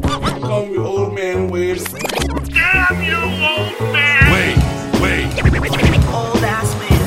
[0.00, 1.82] Call me old man Wade.
[2.48, 4.32] Damn you, old man!
[4.32, 4.56] Wait,
[5.00, 5.26] wait.
[6.12, 7.00] Old ass man.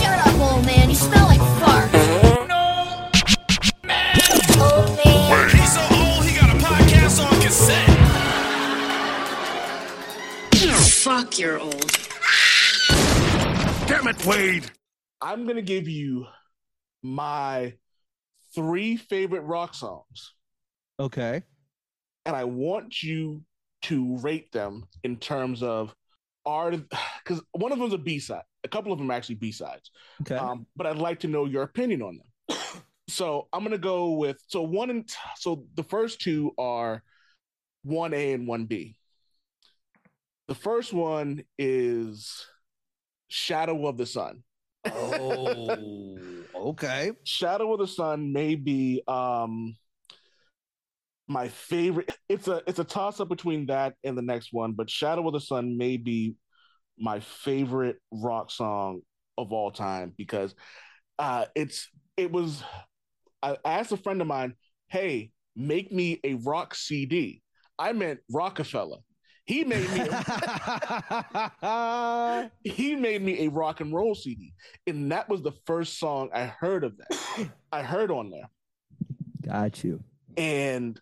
[0.00, 0.90] Shut up, old man.
[0.90, 1.92] You smell like fart.
[2.48, 3.10] No!
[3.84, 4.16] man.
[4.58, 5.50] Old man.
[5.50, 7.88] He's so old, he got a podcast on cassette.
[11.02, 11.90] Fuck, you're old.
[13.86, 14.70] Damn it, Wade.
[15.20, 16.26] I'm gonna give you
[17.02, 17.74] my
[18.54, 20.34] three favorite rock songs,
[20.98, 21.42] Okay.
[22.24, 23.42] And I want you
[23.82, 25.94] to rate them in terms of
[26.44, 29.52] are because one of them's a B side, a couple of them are actually B
[29.52, 29.90] sides.
[30.22, 30.36] Okay.
[30.36, 32.58] Um, but I'd like to know your opinion on them.
[33.08, 37.02] so I'm gonna go with so one and so the first two are
[37.84, 38.96] one A and one B.
[40.48, 42.46] The first one is
[43.28, 44.42] Shadow of the Sun.
[44.84, 46.16] oh,
[46.54, 47.12] okay.
[47.24, 49.76] Shadow of the Sun may be um
[51.32, 52.14] my favorite.
[52.28, 55.32] It's a it's a toss up between that and the next one, but Shadow of
[55.32, 56.36] the Sun may be
[56.98, 59.00] my favorite rock song
[59.38, 60.54] of all time because
[61.18, 62.62] uh it's it was
[63.42, 64.54] I asked a friend of mine,
[64.88, 67.42] "Hey, make me a rock CD."
[67.78, 68.98] I meant Rockefeller.
[69.44, 70.00] He made me
[71.62, 74.52] A, he made me a rock and roll CD,
[74.86, 77.48] and that was the first song I heard of that.
[77.72, 78.48] I heard on there,
[79.44, 80.04] Got you.
[80.36, 81.00] and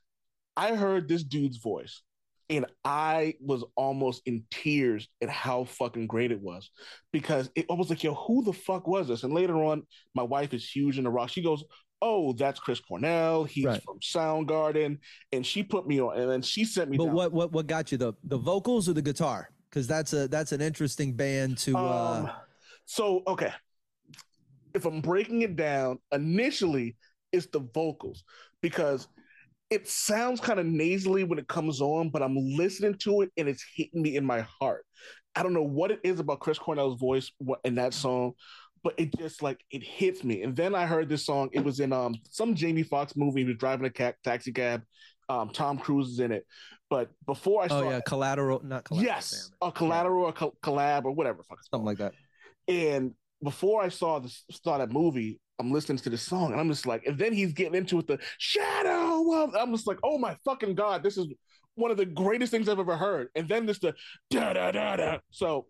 [0.61, 2.03] I heard this dude's voice,
[2.51, 6.71] and I was almost in tears at how fucking great it was,
[7.13, 9.23] because it was like, yo, who the fuck was this?
[9.23, 11.31] And later on, my wife is huge in the rock.
[11.31, 11.65] She goes,
[12.03, 13.45] "Oh, that's Chris Cornell.
[13.45, 13.83] He's Right.
[13.83, 14.99] from Soundgarden,"
[15.33, 16.99] and she put me on, and then she sent me.
[16.99, 17.15] But down.
[17.15, 19.49] what what what got you the the vocals or the guitar?
[19.71, 21.75] Because that's a that's an interesting band to.
[21.75, 22.31] uh Um,
[22.85, 23.53] so okay,
[24.75, 26.97] if I'm breaking it down, initially
[27.33, 28.25] it's the vocals
[28.61, 29.09] because
[29.71, 33.49] it sounds kind of nasally when it comes on, but I'm listening to it and
[33.49, 34.85] it's hitting me in my heart.
[35.37, 37.31] I don't know what it is about Chris Cornell's voice
[37.65, 38.33] in that song,
[38.83, 40.43] but it just like it hits me.
[40.43, 41.51] And then I heard this song.
[41.53, 43.43] It was in um some Jamie Foxx movie.
[43.43, 44.83] He was driving a ca- taxi cab.
[45.29, 46.45] Um, Tom Cruise is in it.
[46.89, 49.15] But before I saw, oh yeah, collateral, not collateral.
[49.15, 51.45] yes, a collateral or co- collab or whatever.
[51.71, 52.15] something like that.
[52.67, 53.13] and
[53.43, 56.87] before I saw this saw that movie, I'm listening to the song and I'm just
[56.87, 60.37] like, and then he's getting into it, the shadow of I'm just like, oh my
[60.45, 61.27] fucking god, this is
[61.75, 63.29] one of the greatest things I've ever heard.
[63.35, 63.95] And then this the
[64.31, 65.19] da da da da.
[65.31, 65.67] So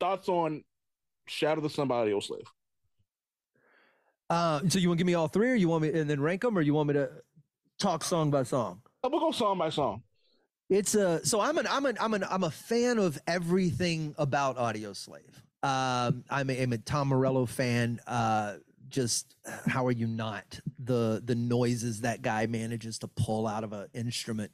[0.00, 0.64] thoughts on
[1.28, 2.46] Shadow of the Sun by Audioslave.
[4.28, 6.20] Uh, so you want to give me all three, or you want me and then
[6.20, 7.10] rank them, or you want me to
[7.78, 8.80] talk song by song?
[9.04, 10.02] I'm gonna go song by song.
[10.68, 14.56] It's a so I'm an I'm an I'm an I'm a fan of everything about
[14.56, 15.42] Audioslave.
[15.62, 18.00] Um, I'm a, I'm a Tom Morello fan.
[18.06, 18.54] Uh,
[18.88, 19.34] just
[19.66, 20.60] how are you not?
[20.78, 24.52] The the noises that guy manages to pull out of an instrument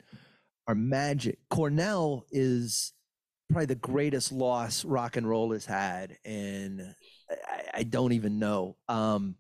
[0.67, 1.39] are magic.
[1.51, 2.93] Cornell is
[3.51, 6.95] probably the greatest loss rock and roll has had, and
[7.31, 8.77] I, I don't even know.
[8.89, 9.37] Um,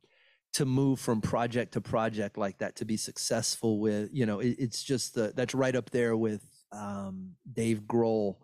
[0.55, 4.55] to move from project to project like that to be successful with you know it,
[4.59, 8.37] it's just the, that's right up there with um, Dave Grohl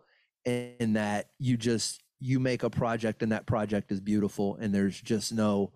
[0.47, 5.00] in that you just you make a project and that project is beautiful and there's
[5.00, 5.72] just no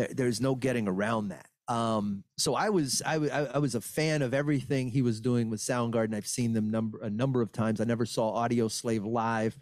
[0.00, 1.46] there, there's no getting around that.
[1.68, 4.88] Um, so I was I, w- I- I was I was a fan of everything
[4.88, 6.14] he was doing with Soundgarden.
[6.14, 7.80] I've seen them number a number of times.
[7.80, 9.56] I never saw Audioslave live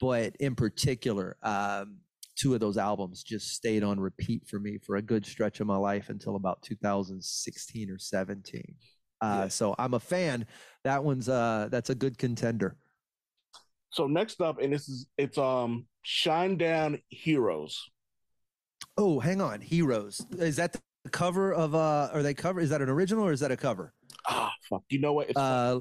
[0.00, 1.96] but in particular um,
[2.40, 5.66] two of those albums just stayed on repeat for me for a good stretch of
[5.66, 8.62] my life until about 2016 or 17
[9.20, 9.48] uh, Yeah.
[9.48, 10.46] so i'm a fan.
[10.84, 12.76] That one's uh that's a good contender.
[13.90, 17.90] So next up, and this is it's um Shinedown Heroes.
[18.98, 19.60] Oh hang on.
[19.62, 20.20] Heroes.
[20.38, 23.40] Is that the cover of uh are they cover is that an original or is
[23.40, 23.94] that a cover?
[24.28, 24.82] Ah, fuck.
[24.90, 25.30] You know what?
[25.30, 25.78] It's uh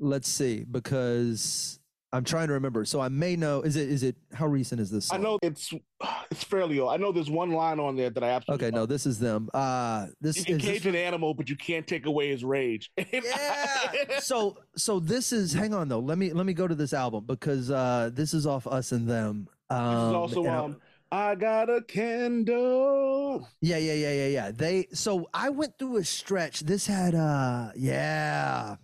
[0.00, 1.78] let's see because
[2.12, 2.84] i'm trying to remember.
[2.84, 5.72] So i may know is it is it how recent is this I know it's
[6.30, 6.92] it's fairly old.
[6.92, 9.48] I know there's one line on there that I absolutely okay no this is them.
[9.54, 12.42] Uh this You can is this cage an animal, but you can't take away his
[12.44, 12.90] rage.
[13.12, 14.18] yeah.
[14.18, 16.00] So so this is hang on though.
[16.00, 19.08] Let me let me go to this album because uh this is off us and
[19.08, 19.48] them.
[19.70, 20.76] Um This is also um
[21.14, 23.48] I got a candle.
[23.60, 27.70] yeah yeah yeah yeah yeah they so i went through a stretch this had uh
[27.76, 28.74] yeah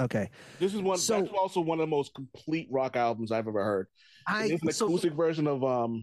[0.00, 3.46] okay This is one So- that's also one of the most complete rock albums I've
[3.46, 3.86] ever heard.
[4.26, 6.02] i It's an so, acoustic version of um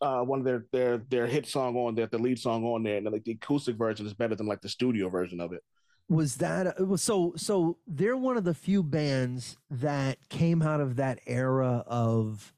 [0.00, 2.98] uh one of their their their hit song on there, the lead song on there,
[2.98, 5.62] and like the acoustic version is better than like the studio version of it.
[6.08, 10.80] was that it was so so they're one of the few bands that came out
[10.80, 12.52] of that era of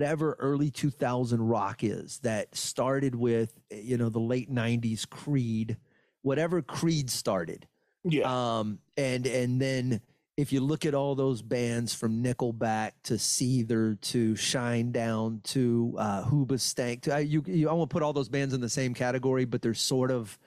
[0.00, 5.76] whatever early 2000 rock is that started with you know the late 90s creed
[6.22, 7.66] whatever creed started
[8.04, 8.22] Yeah.
[8.24, 10.00] Um, and and then
[10.38, 16.24] if you look at all those bands from Nickelback to Seether to Shinedown to uh,
[16.24, 19.44] Hoobastank, to, uh, you, you I won't put all those bands in the same category,
[19.44, 20.38] but they're sort of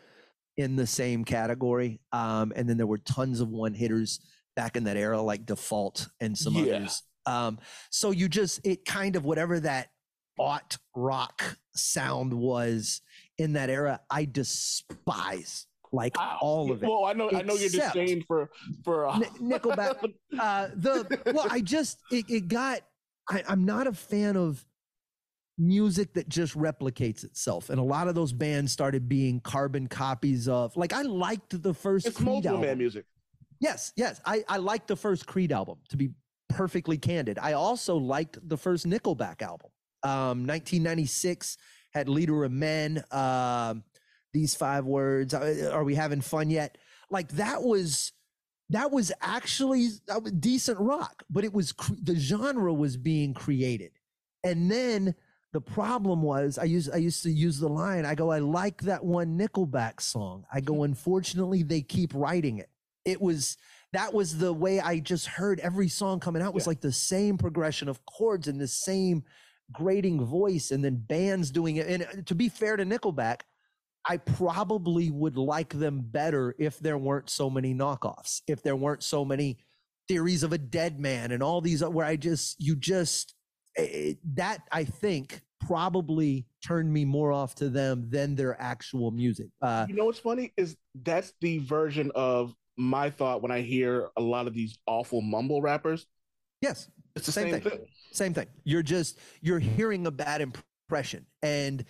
[0.58, 2.00] in the same category.
[2.12, 4.20] Um, and then there were tons of one hitters
[4.56, 6.78] back in that era, like Default and some Yeah.
[6.78, 7.04] others.
[7.26, 7.60] Um,
[7.90, 9.90] so you just it kind of whatever that
[10.38, 13.02] aught rock sound was
[13.38, 16.90] in that era, I despise like all of it.
[16.90, 18.50] Well, I know I know you're disdain for
[18.84, 20.12] for uh, Ni- Nickelback.
[20.40, 22.82] uh, the well, I just it, it got.
[23.30, 24.66] I, I'm not a fan of
[25.58, 30.48] music that just replicates itself, and a lot of those bands started being carbon copies
[30.48, 30.76] of.
[30.76, 32.62] Like I liked the first it's Creed album.
[32.62, 33.06] man music.
[33.60, 35.78] Yes, yes, I I liked the first Creed album.
[35.90, 36.10] To be
[36.54, 39.70] perfectly candid, I also liked the first Nickelback album.
[40.04, 41.58] Um, 1996
[41.94, 43.04] had Leader of Men.
[43.12, 43.84] Um,
[44.34, 45.34] these five words.
[45.34, 46.78] uh, Are we having fun yet?
[47.10, 48.12] Like that was
[48.70, 53.92] that was actually that was decent rock, but it was the genre was being created,
[54.44, 55.14] and then
[55.54, 58.82] the problem was I used I used to use the line I go I like
[58.82, 62.70] that one Nickelback song I go unfortunately they keep writing it
[63.06, 63.58] it was
[63.94, 66.72] that was the way I just heard every song coming out was Yeah.
[66.72, 69.24] like the same progression of chords and the same
[69.72, 73.42] grating voice and then bands doing it and uh, to be fair to Nickelback
[74.06, 79.02] I probably would like them better if there weren't so many knockoffs, if there weren't
[79.02, 79.60] so many
[80.10, 83.34] theories of a dead man and all these where I just, you just,
[83.78, 89.48] eh, that I think probably turned me more off to them than their actual music.
[89.62, 94.10] Uh, You know what's funny is that's the version of my thought when I hear
[94.18, 96.08] a lot of these awful mumble rappers.
[96.62, 97.72] yes, It's the Same same, thing.
[97.72, 97.86] thing.
[98.12, 98.48] same thing.
[98.64, 101.26] You're just, you're hearing a bad impression.
[101.42, 101.86] And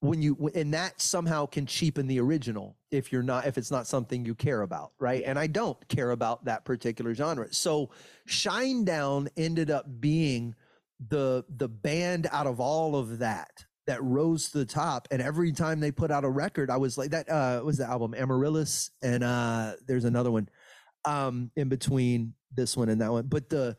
[0.00, 3.86] when you, and that somehow can cheapen the original if you're not, if it's not
[3.86, 4.92] something you care about.
[4.98, 5.22] Right.
[5.24, 7.52] And I don't care about that particular genre.
[7.52, 7.90] So
[8.28, 10.54] Shinedown ended up being
[11.08, 15.08] the, the band out of all of that that rose to the top.
[15.10, 17.84] And every time they put out a record, I was like, that uh, was the
[17.84, 18.90] album Amaryllis.
[19.02, 20.48] And uh, there's another one
[21.04, 23.26] um, in between this one and that one.
[23.26, 23.76] But the,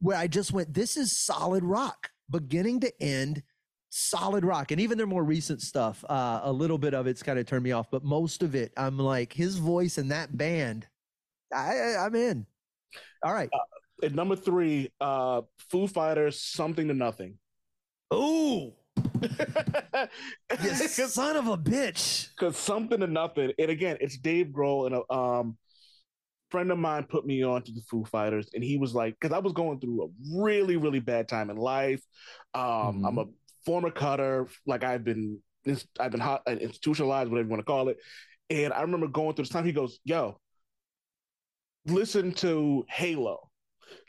[0.00, 3.42] where I just went, this is solid rock, beginning to end,
[3.88, 4.72] solid rock.
[4.72, 7.64] And even their more recent stuff, uh, a little bit of it's kind of turned
[7.64, 10.86] me off, but most of it, I'm like, his voice and that band,
[11.52, 12.46] I, I- I'm in.
[13.22, 13.48] All right.
[14.02, 17.38] At number three, uh, Foo Fighters, something to nothing.
[18.12, 18.72] Ooh,
[20.62, 22.28] you son of a bitch.
[22.30, 25.56] Because something to nothing, and again, it's Dave Grohl and a um,
[26.50, 29.34] friend of mine put me on to the Foo Fighters, and he was like, because
[29.34, 32.02] I was going through a really, really bad time in life.
[32.54, 33.26] Um, I'm a
[33.66, 35.40] former cutter, like I've been,
[35.98, 37.96] I've been hot, institutionalized, whatever you want to call it.
[38.50, 39.64] And I remember going through this time.
[39.64, 40.38] He goes, "Yo,
[41.86, 43.50] listen to Halo."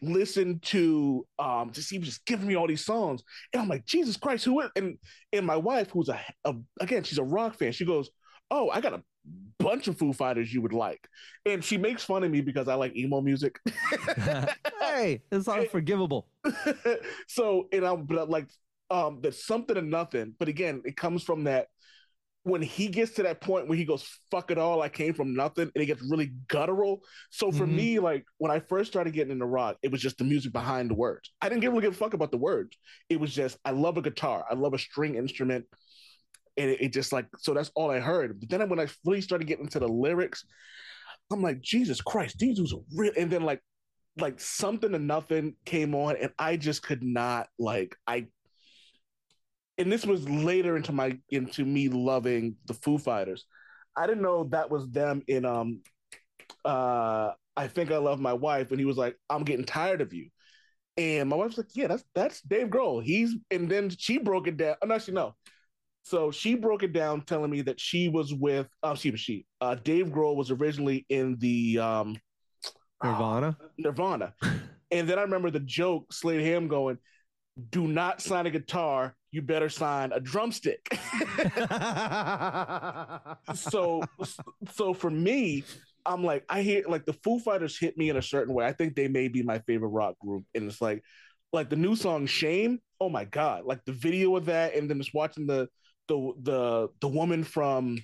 [0.01, 3.23] Listen to um just he was just giving me all these songs.
[3.53, 4.97] And i'm like jesus christ who is and
[5.33, 8.09] and my wife who's a, a again she's a rock fan she goes
[8.51, 9.03] oh i got a
[9.59, 11.07] bunch of foo fighters you would like.
[11.45, 13.59] And she makes fun of me because i like emo music.
[14.81, 16.27] Hey, it's unforgivable.
[17.27, 18.47] so and i'm but like
[18.91, 21.67] um there's something and nothing but again it comes from that
[22.45, 25.33] when he gets to that point where he goes fuck it all i came from
[25.33, 27.01] nothing and it gets really guttural.
[27.31, 27.73] So for Mhm.
[27.75, 30.91] me like when i first started getting into rock it was just the music behind
[30.91, 31.31] the words.
[31.41, 32.77] I didn't really give a fuck about the words.
[33.09, 34.45] It was just i love a guitar.
[34.49, 35.65] I love a string instrument.
[36.57, 38.39] And it, it just like so that's all i heard.
[38.39, 40.45] But then when i really started getting into the lyrics
[41.31, 43.11] i'm like jesus christ these was real.
[43.17, 43.61] And then like
[44.17, 48.27] like something to nothing came on and i just could not like i
[49.77, 53.45] and this was later into my into me loving the Foo Fighters.
[53.95, 55.81] I didn't know that was them in um
[56.63, 60.13] uh I think I love my wife and he was like I'm getting tired of
[60.13, 60.29] you.
[60.97, 63.03] And my wife's like, "Yeah, that's that's Dave Grohl.
[63.03, 64.75] He's and then she broke it down.
[64.81, 65.35] Oh, no, she no.
[66.03, 69.45] So she broke it down telling me that she was with oh she was she.
[69.59, 72.17] Uh Dave Grohl was originally in the um
[73.03, 73.57] Nirvana.
[73.77, 74.33] Nirvana.
[74.91, 76.97] and then I remember the joke, Slade Ham going,
[77.69, 80.87] do not sign a guitar, you better sign a drumstick.
[83.55, 84.03] so
[84.73, 85.63] so for me,
[86.05, 88.65] I'm like, I hear like the Foo Fighters hit me in a certain way.
[88.65, 90.43] I think they may be my favorite rock group.
[90.53, 91.03] And it's like
[91.53, 92.79] like the new song Shame.
[92.99, 93.65] Oh my God.
[93.65, 95.67] Like the video of that, and then just watching the
[96.07, 97.97] the the the woman from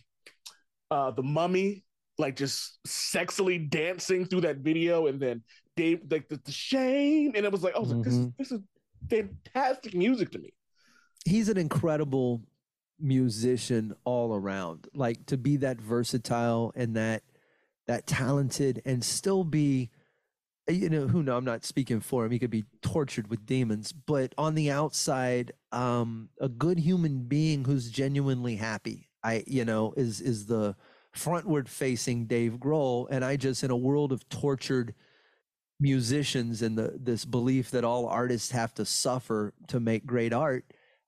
[0.89, 1.84] uh the mummy
[2.17, 5.43] like just sexily dancing through that video and then
[5.77, 8.51] Dave like the, the shame and it was like I was like this is this
[8.51, 8.60] is
[9.12, 10.51] fantastic music to me.
[11.25, 12.41] he's an incredible
[13.00, 14.88] musician all around.
[14.94, 17.24] Like to be that versatile and that
[17.88, 19.89] that talented and still be
[20.70, 22.32] you know who know i'm not speaking for him.
[22.32, 27.65] He could be tortured with demons but on the outside um a good human being
[27.65, 30.75] who's genuinely happy i you know is is the
[31.15, 33.08] frontward facing dave grohl.
[33.10, 34.94] And i just in a world of tortured
[35.81, 40.63] musicians and the this belief that all artists have to suffer to make great art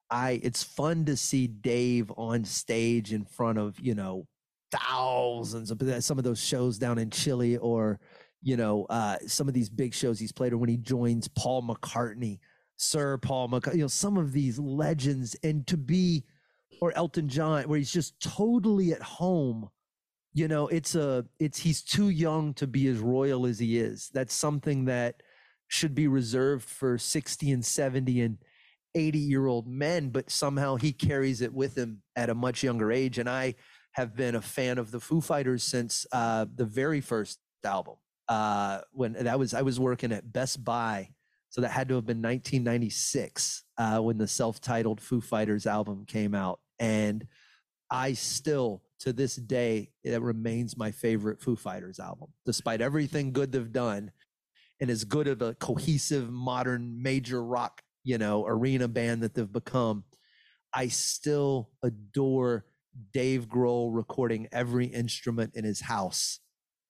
[0.10, 4.26] i it's fun to see dave on stage in front of you know
[4.72, 8.00] thousands of some of those shows down in chile or
[8.42, 11.62] you know uh some of these big shows he's played or when he joins paul
[11.62, 12.40] mccartney
[12.76, 16.24] sir paul mccartney you know some of these legends and to be
[16.82, 19.70] or elton john where he's just totally at home
[20.34, 24.10] you know it's a it's he's too young to be as royal as he is.
[24.14, 25.22] That's something that
[25.68, 28.38] should be reserved for 60 and 70 and
[28.96, 32.92] 80 year old men but somehow he carries it with him at a much younger
[32.92, 33.56] age and i
[33.94, 37.96] have been a fan of the foo fighters since uh, the very first album
[38.28, 41.10] uh, when that was i was working at best buy
[41.50, 46.36] so that had to have been 1996 uh, when the self-titled foo fighters album came
[46.36, 47.26] out and
[47.90, 53.52] i still to this day, it remains my favorite Foo Fighters album, despite everything good
[53.52, 54.12] they've done,
[54.80, 59.52] and as good of a cohesive modern major rock, you know, arena band that they've
[59.52, 60.04] become.
[60.74, 62.66] I still adore
[63.14, 66.40] Dave Grohl recording every instrument in his house,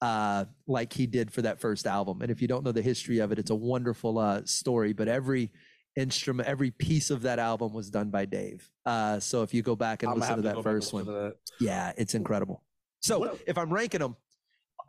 [0.02, 2.22] uh, like he did for that first album.
[2.22, 4.94] And if you don't know the history of it, it's a wonderful uh, story.
[4.94, 5.52] But every
[5.96, 8.70] instrument, every piece of that album was done by Dave.
[8.86, 10.94] Uh, so if you go back and I'm listen to that go back and first
[10.94, 11.36] one, that.
[11.60, 12.64] yeah, it's incredible.
[13.02, 14.16] So What- if I'm ranking them,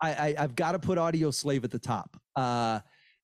[0.01, 2.17] I, I I've got to put Audioslave at the top.
[2.35, 2.81] Uh,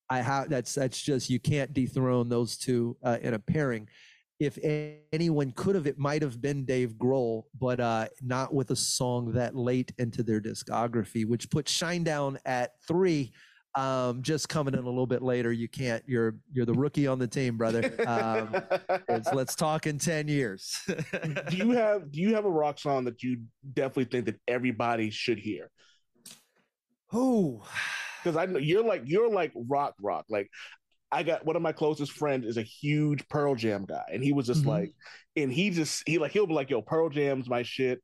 [0.08, 3.88] I have that's that's just you can't dethrone those two uh, in a pairing.
[4.38, 4.58] If
[5.12, 9.32] anyone could have, it might have been Dave Grohl, but uh, not with a song
[9.32, 13.32] that late into their discography, which puts Shinedown at three.
[13.76, 16.02] Um, just coming in a little bit later, you can't.
[16.06, 17.94] You're you're the rookie on the team, brother.
[18.06, 18.56] Um,
[19.32, 20.76] let's talk in ten years.
[21.48, 23.42] do you have do you have a rock song that you
[23.74, 25.70] definitely think that everybody should hear?
[27.10, 27.62] Who?
[28.22, 30.26] Because I know you're like you're like rock rock.
[30.28, 30.48] Like
[31.12, 34.32] I got one of my closest friends is a huge Pearl Jam guy, and he
[34.32, 34.68] was just Mhm.
[34.68, 34.90] like,
[35.36, 38.02] and he just he like he'll be like, yo, Pearl Jam's my shit.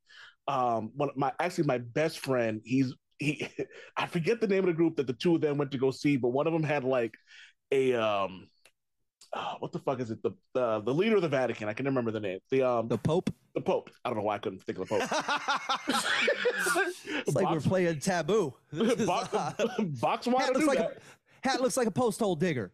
[0.48, 3.48] Um, one of my actually my best friend, he's he
[3.96, 5.90] I forget the name of the group that the two of them went to go
[5.90, 7.14] see, but one of them had like
[7.72, 8.48] a um.
[9.34, 10.22] oh, what the fuck is it?
[10.22, 11.68] The, the the leader of the Vatican.
[11.68, 12.38] I can remember the name.
[12.50, 13.30] The um the Pope.
[13.54, 13.90] the Pope.
[14.04, 15.08] I don't know why I couldn't think of the Pope.
[17.26, 18.54] it's like we're playing taboo.
[19.06, 19.28] box,
[20.00, 20.92] box wine hat, looks like a,
[21.42, 22.72] hat looks like a post hole digger.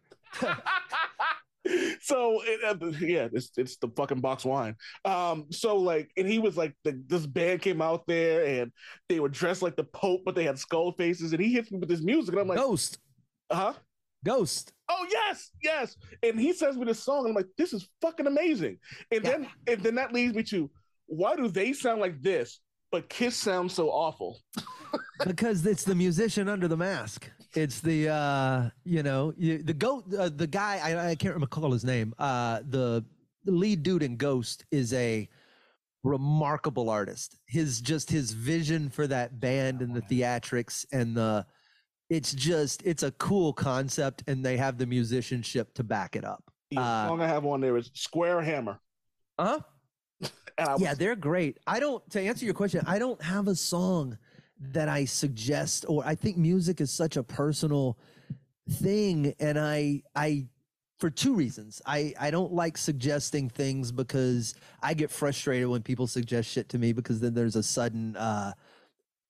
[2.03, 4.75] So it, uh, yeah, it's it's the fucking box wine.
[5.05, 8.71] Um, so like, and he was like, the, this band came out there and
[9.09, 11.79] they were dressed like the Pope, but they had skull faces, and he hits me
[11.79, 12.99] with this music, and I'm like, Ghost.
[13.51, 13.73] huh?
[14.25, 14.71] Ghost.
[14.89, 15.95] Oh yes, yes.
[16.21, 18.77] And he sends me this song, and I'm like, this is fucking amazing.
[19.11, 19.29] And Yeah.
[19.31, 20.69] then and then that leads me to
[21.07, 22.59] why do they sound like this,
[22.91, 24.39] but Kiss sounds so awful?
[25.25, 27.29] because it's the musician under the mask.
[27.55, 31.71] It's the uh, you know you, the goat uh, the guy I, I can't recall
[31.71, 32.13] his name.
[32.17, 33.05] Uh, the,
[33.45, 35.29] the lead dude in Ghost is a
[36.03, 37.37] remarkable artist.
[37.47, 41.45] His just his vision for that band and the theatrics and the
[42.09, 46.43] it's just it's a cool concept and they have the musicianship to back it up.
[46.71, 48.79] The Uh, song I have on there is Square Hammer.
[49.37, 49.59] Uh huh.
[50.59, 53.47] And I was, yeah they're great i don't to answer your question i don't have
[53.47, 54.15] a song
[54.71, 57.97] that i suggest or i think music is such a personal
[58.69, 60.45] thing and i i
[61.03, 61.81] for two reasons.
[61.85, 66.77] I i don't like suggesting things because i get frustrated when people suggest shit to
[66.77, 68.53] me because then there's a sudden uh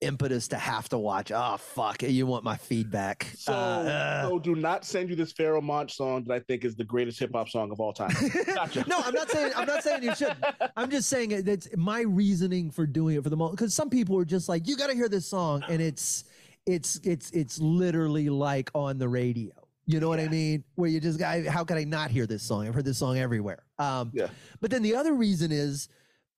[0.03, 4.55] impetus to have to watch oh fuck you want my feedback So, Uh, so do
[4.55, 7.49] not send you this Pharoahe Monch song that I think is the greatest hip hop
[7.49, 8.11] song of all time.
[8.45, 8.85] Gotcha.
[8.87, 10.35] no, I'm not saying I'm not saying you should.
[10.77, 13.57] I'm just saying that's my reasoning for doing it for the moment.
[13.57, 16.25] Because some people are just like, you got to hear this song, and it's
[16.65, 19.51] it's it's it's literally like on the radio.
[19.85, 20.63] You know what I mean?
[20.75, 22.65] Where you just got, how can I not hear this song?
[22.67, 23.63] I've heard this song everywhere.
[23.79, 24.27] Um, Yeah.
[24.61, 25.89] But then the other reason is,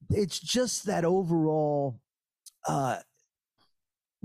[0.09, 1.99] it's just that overall.
[2.67, 2.97] Uh,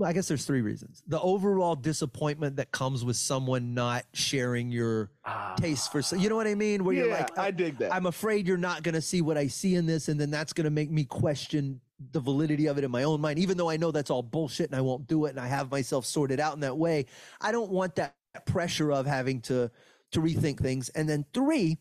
[0.01, 1.03] well, I guess there's three reasons.
[1.05, 5.53] The overall disappointment that comes with someone not sharing your ah.
[5.59, 6.83] taste for, you know what I mean?
[6.83, 7.93] Where yeah, you're like, I dig that.
[7.93, 10.53] I'm afraid you're not going to see what I see in this, and then that's
[10.53, 11.79] going to make me question
[12.13, 13.37] the validity of it in my own mind.
[13.37, 15.69] Even though I know that's all bullshit and I won't do it, and I have
[15.69, 17.05] myself sorted out in that way,
[17.39, 18.15] I don't want that
[18.47, 19.69] pressure of having to
[20.13, 20.89] to rethink things.
[20.89, 21.77] And then three,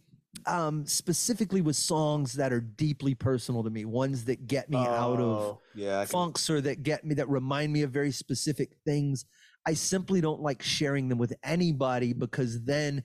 [0.46, 5.20] um, specifically with songs that are deeply personal to me, ones that get me out
[5.20, 6.04] of Oh, yeah.
[6.04, 9.24] Funks or that get me that remind me of very specific things.
[9.66, 13.02] I simply don't like sharing them with anybody because then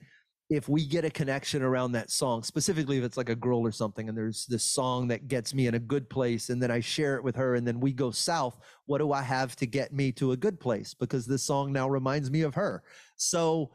[0.48, 3.72] if we get a connection around that song, specifically if it's like a girl or
[3.72, 6.78] something, and there's this song that gets me in a good place, and then I
[6.78, 9.92] share it with her, and then we go south, what do I have to get
[9.92, 10.94] me to a good place?
[10.94, 12.84] Because this song now reminds me of her.
[13.16, 13.72] So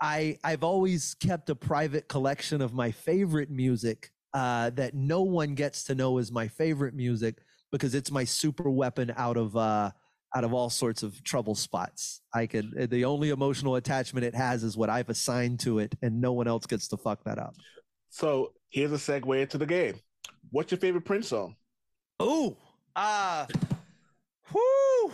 [0.00, 5.54] I I've always kept a private collection of my favorite music uh, that no one
[5.54, 7.38] gets to know is my favorite music
[7.70, 9.90] because it's my super weapon out of uh,
[10.34, 12.20] out of all sorts of trouble spots.
[12.34, 15.94] I can uh, the only emotional attachment it has is what I've assigned to it,
[16.02, 17.54] and no one else gets to fuck that up.
[18.10, 20.00] So here's a segue into the game.
[20.50, 21.56] What's your favorite Prince song?
[22.20, 22.56] Oh,
[22.96, 23.46] uh,
[24.52, 25.12] whoo!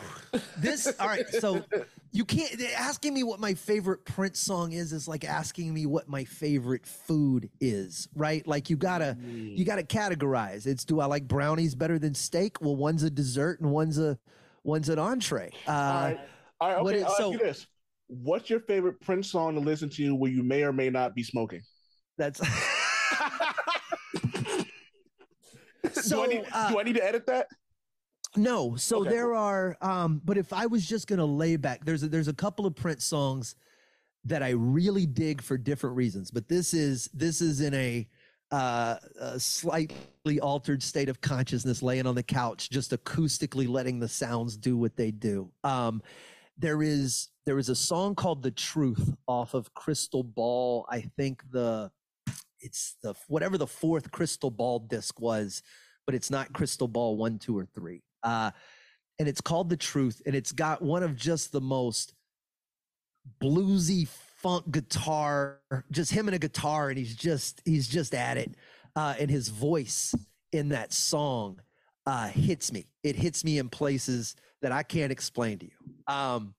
[0.59, 1.27] This all right.
[1.29, 1.65] So
[2.13, 6.09] you can't asking me what my favorite Prince song is is like asking me what
[6.09, 8.45] my favorite food is, right?
[8.47, 10.67] Like you gotta you gotta categorize.
[10.67, 12.61] It's do I like brownies better than steak?
[12.61, 14.19] Well, one's a dessert and one's a
[14.65, 15.51] one's an entree.
[15.67, 16.21] Uh, All right.
[16.61, 16.79] All right.
[16.79, 16.97] Okay.
[16.99, 17.67] is- I'll so- ask you this.
[18.09, 21.23] What's your favorite Prince song to listen to where you may or may not be
[21.23, 21.61] smoking?
[22.19, 22.47] That's do,
[25.93, 26.25] so.
[26.25, 27.47] I need, uh, do I need to edit that?
[28.37, 31.85] No, so Okay, there are um but if I was just going to lay back
[31.85, 33.57] there's a, there's a couple of Prince songs
[34.25, 38.09] that I really dig for different reasons, but this is this is in a
[38.53, 44.09] uh a slightly altered state of consciousness laying on the couch just acoustically letting the
[44.09, 45.51] sounds do what they do.
[45.65, 46.03] Um
[46.57, 50.87] there is there is a song called The Truth off of Crystal Ball.
[50.89, 51.91] I think the
[52.61, 55.63] it's the whatever the fourth Crystal Ball disc was,
[56.07, 58.51] but it's not Crystal Ball 1 2 or 3 uh,
[59.19, 62.15] and it's called the truth and it's got one of just the most
[63.41, 65.61] bluesy funk guitar
[65.91, 68.55] just him and a guitar and he's just he's just at it
[68.97, 70.15] uh, and his voice
[70.53, 71.61] in that song
[72.07, 72.87] uh, hits me.
[73.05, 76.15] It hits me in places that i can't explain to you.
[76.15, 76.55] Um,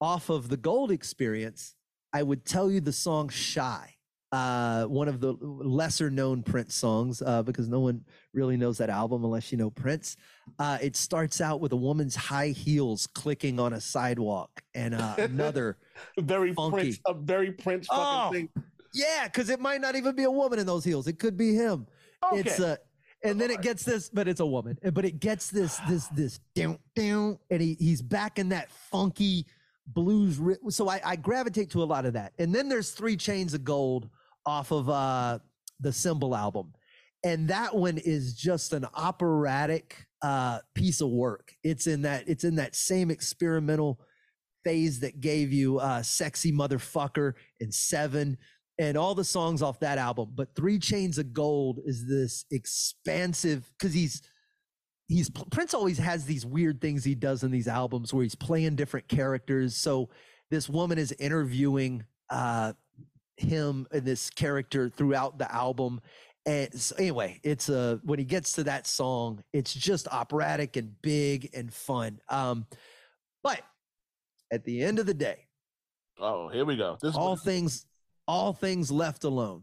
[0.00, 1.74] off of the gold experience
[2.14, 3.94] i would tell you the song shy
[4.32, 8.88] uh, one of the lesser known Prince songs uh, because no one really knows that
[8.88, 10.16] album unless you know Prince.
[10.58, 15.14] Uh, it starts out with a woman's high heels clicking on a sidewalk and uh,
[15.18, 15.78] another.
[16.18, 16.76] Very Funky.
[16.76, 18.48] Prince, a very Prince fucking Oh, thing.
[18.94, 21.06] yeah, because it might not even be a woman in those heels.
[21.08, 21.86] It could be him.
[22.24, 22.40] Okay.
[22.40, 22.76] It's uh,
[23.22, 24.78] and then it gets this, but it's a woman.
[24.94, 29.44] But it gets this, this, this down, down, and he he's back in that funky
[29.88, 30.38] blues.
[30.38, 32.32] ri- So I, I gravitate to a lot of that.
[32.38, 34.08] And then there's Three Chains of Gold
[34.46, 35.38] off of uh
[35.80, 36.72] the Symbol album,
[37.24, 41.52] and that one is just an operatic uh piece of work.
[41.64, 44.00] It's in that it's in that same experimental
[44.64, 48.36] phase that gave you uh sexy motherfucker and seven
[48.78, 50.32] and all the songs off that album.
[50.34, 54.22] But three chains of gold is this expansive because he's
[55.06, 58.76] he's prince always has these weird things he does in these albums where he's playing
[58.76, 59.76] different characters.
[59.76, 60.08] So
[60.50, 62.72] this woman is interviewing uh
[63.40, 66.00] him and this character throughout the album
[66.46, 70.94] and so anyway it's a when he gets to that song it's just operatic and
[71.02, 72.66] big and fun um
[73.42, 73.60] but
[74.52, 75.46] at the end of the day
[76.22, 76.98] Oh, here we go.
[77.00, 77.86] This all what- things
[78.28, 79.62] all things left alone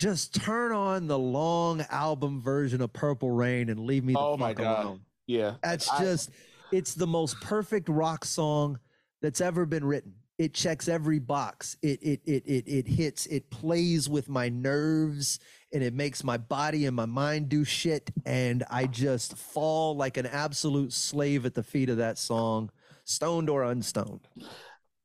[0.00, 4.32] just turn on the long album version of purple rain and leave me the Oh
[4.32, 4.84] fuck my God.
[4.84, 5.54] alone yeah.
[5.62, 6.30] that's I- just
[6.72, 8.78] it's the most perfect rock song
[9.22, 13.48] that's ever been written it checks every box it it it it, it hits it
[13.50, 15.38] plays with my nerves
[15.72, 20.16] and it makes my body and my mind do shit and i just fall like
[20.16, 22.70] an absolute slave at the feet of that song
[23.04, 24.26] stoned or unstoned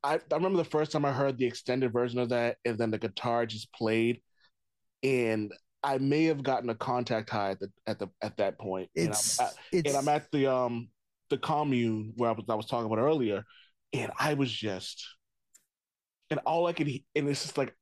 [0.04, 2.91] I, I remember the first time I heard the extended version of that, and then
[2.91, 4.21] the guitar just played,
[5.04, 5.52] and
[5.84, 8.89] I may have gotten a contact high at the at the at that point.
[8.95, 10.89] And I'm it's at- it's and I'm at the um
[11.30, 13.43] the commune where I was I was talking about earlier,
[13.91, 15.06] and I was just,
[16.30, 17.76] and all I could and it's just like,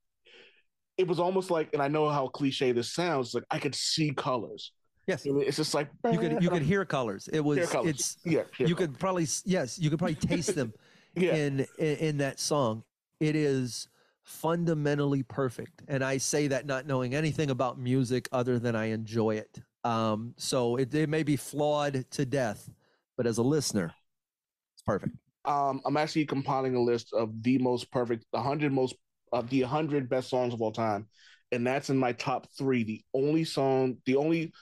[0.98, 4.12] it was almost like, and I know how cliche this sounds, like I could see
[4.12, 4.72] colors.
[5.08, 7.90] yes And it's just like you could you could hear colors it was colors.
[7.92, 8.74] it's yeah, you colors.
[8.76, 10.74] could probably yes you could probably taste them
[11.16, 11.36] yeah.
[11.36, 12.84] in, in in that song
[13.20, 13.88] it is
[14.24, 19.36] fundamentally perfect and i say that not knowing anything about music other than i enjoy
[19.36, 22.68] it um so it, it may be flawed to death
[23.18, 23.94] but as a listener
[24.74, 25.16] it's perfect
[25.48, 28.96] um, I'm actually compiling a list of the most perfect, the hundred most
[29.32, 31.08] of the hundred best songs of all time,
[31.52, 32.84] and that's in my top three.
[32.84, 34.54] The only song, the only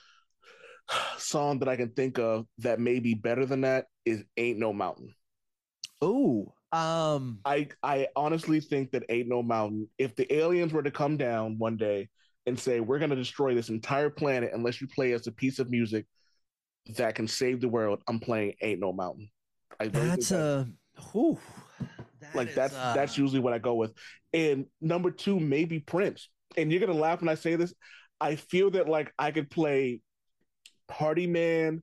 [1.18, 4.72] song that I can think of that may be better than that is "Ain't No
[4.72, 5.14] Mountain."
[6.02, 10.90] oh um I I honestly think that "Ain't No Mountain," if the aliens were to
[10.90, 12.08] come down one day
[12.46, 15.70] and say, We're gonna destroy this entire planet unless you play us a piece of
[15.70, 16.06] music
[16.96, 19.30] that can save the world, I'm playing Ain't No Mountain.
[19.80, 20.66] I really think That's that- a
[21.12, 21.38] whew,
[22.20, 23.92] that like is, that's uh, that's usually what I go with.
[24.32, 26.28] And number two, maybe Prince.
[26.56, 27.74] And you're gonna laugh when I say this.
[28.20, 30.00] I feel that like I could play
[30.88, 31.82] Party Man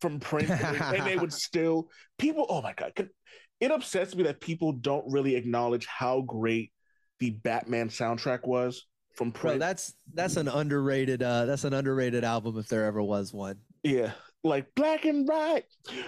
[0.00, 2.46] from Prince, and, they, and they would still people.
[2.48, 2.92] Oh my god,
[3.60, 6.72] it upsets me that people don't really acknowledge how great
[7.20, 9.40] the Batman soundtrack was from bro.
[9.40, 9.58] Prince.
[9.60, 11.22] That's that's an underrated.
[11.22, 13.56] uh That's an underrated album if there ever was one.
[13.82, 14.12] yeah,
[14.44, 15.64] like black and white,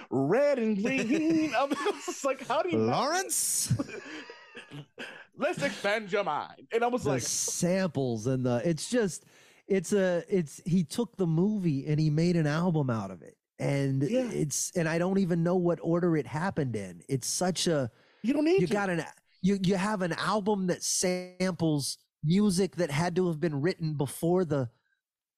[0.09, 1.53] red and green.
[1.57, 1.69] I'm
[2.05, 2.77] just like, how do you?
[2.77, 3.73] Lawrence,
[5.37, 6.67] Let's expand your mind.
[6.73, 9.25] And I was the like, samples and the it's just
[9.67, 13.35] it's a it's he took the movie and he made an album out of it
[13.59, 14.29] and Yeah.
[14.31, 17.89] it's and i don't even know what order it happened in it's such a
[18.21, 18.73] you don't need you to.
[18.73, 19.03] got an
[19.41, 24.43] you you have an album that samples music that had to have been written before
[24.45, 24.69] the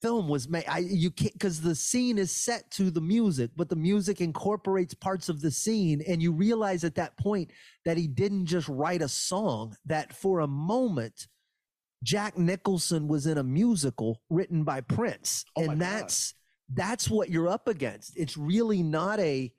[0.02, 3.68] film was made i you can't because the scene is set to the music but
[3.68, 7.50] the music incorporates parts of the scene and you realize at that point
[7.84, 11.28] that he didn't just write a song that for a moment
[12.04, 15.46] jack nicholson was in a musical written by prince.
[15.56, 15.80] Oh and God.
[15.80, 16.34] that's
[16.74, 18.18] that's what you're up against.
[18.18, 19.54] It's really not a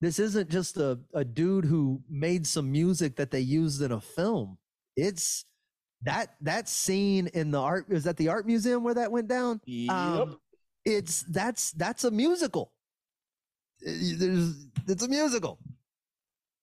[0.00, 4.00] this isn't just a, a dude who made some music that they used in a
[4.00, 4.58] film.
[4.96, 5.44] It's
[6.02, 9.60] that that scene in the art is that the art museum where that went down?
[9.66, 9.94] Yep.
[9.94, 10.38] um,
[10.84, 12.72] it's that's that's a musical.
[13.86, 15.58] Uh, there's it's a musical.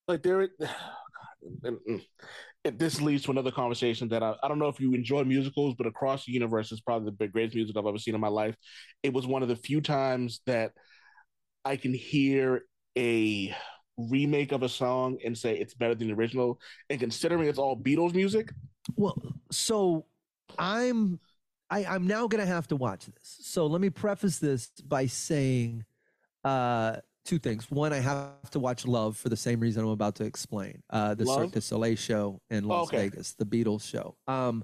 [0.08, 0.48] Like there
[1.64, 5.76] and this leads to another conversation that I, I don't know if you enjoy musicals
[5.78, 8.56] but across the universe is probably the greatest music i've ever seen in my life.
[9.04, 10.72] It was one of the few times that
[11.64, 12.64] i can hear
[12.98, 13.56] a
[13.98, 16.60] remake of a song and say it's better than the original.
[16.90, 18.52] And considering it's all beatles music
[18.96, 19.22] Well,
[19.52, 20.06] so
[20.58, 21.20] I'm
[21.70, 23.38] I, I'm now gonna have to watch this.
[23.42, 25.84] So let me preface this by saying
[26.44, 27.72] uh two things.
[27.72, 30.84] One, I have to watch Love for the same reason I'm about to explain.
[30.90, 31.42] Uh the Love?
[31.46, 33.10] Cirque du Soleil show in Las Okay.
[33.10, 34.16] Vegas, the Beatles show.
[34.28, 34.64] Um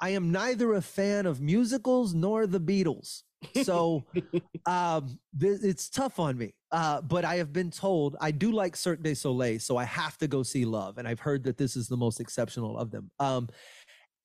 [0.00, 3.22] I am neither a fan of musicals nor the Beatles.
[3.62, 4.04] So
[4.66, 6.54] um th- it's tough on me.
[6.72, 10.18] Uh but I have been told I do like Cirque du Soleil, so I have
[10.18, 13.10] to go see Love and I've heard that this is the most exceptional of them.
[13.18, 13.48] Um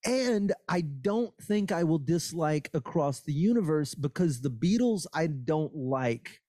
[0.06, 5.74] and I don't think I will dislike Across the Universe because the Beatles I don't
[5.76, 6.42] like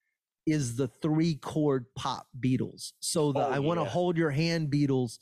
[0.47, 2.93] is the three chord pop Beatles.
[3.01, 3.91] So the Oh, I want to yeah.
[3.91, 5.19] hold your hand Beatles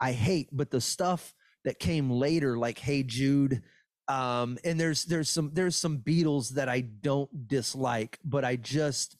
[0.00, 3.62] I hate, but the stuff that came later like Hey Jude
[4.08, 9.16] um and there's there's some there's some Beatles that I don't dislike, but I just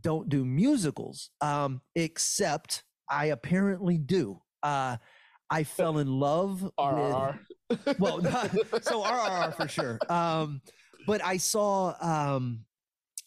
[0.00, 4.40] don't do musicals um except I apparently do.
[4.62, 4.98] Uh
[5.50, 7.38] I fell in love with RRR.
[7.98, 8.22] well,
[8.82, 9.98] so RRR for sure.
[10.10, 10.60] Um,
[11.06, 12.64] but I saw um,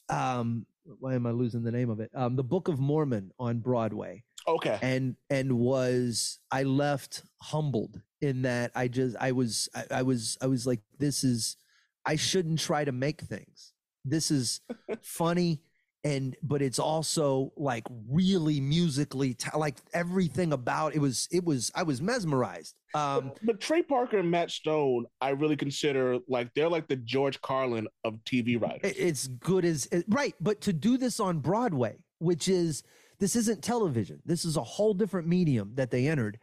[0.10, 0.65] um,
[1.00, 2.12] why am I losing the name of it?
[2.13, 8.44] Um, the Book of Mormon on Broadway, okay and and was I left humbled in
[8.44, 11.58] that I just I was I, I was I was like this is
[12.06, 13.74] I shouldn't try to make things.
[14.06, 14.62] This is
[15.04, 15.62] funny
[16.04, 21.72] and but it's also like really musically ta- like everything about it was it was
[21.76, 22.74] I was mesmerized.
[22.96, 27.40] Um but Trey Parker and Matt Stone, I really consider like they're like the George
[27.42, 28.94] Carlin of TV writers.
[28.98, 32.84] it's good as it- right but to do this on broadway which is
[33.22, 34.20] this isn't television.
[34.26, 36.40] This is a whole different medium that they entered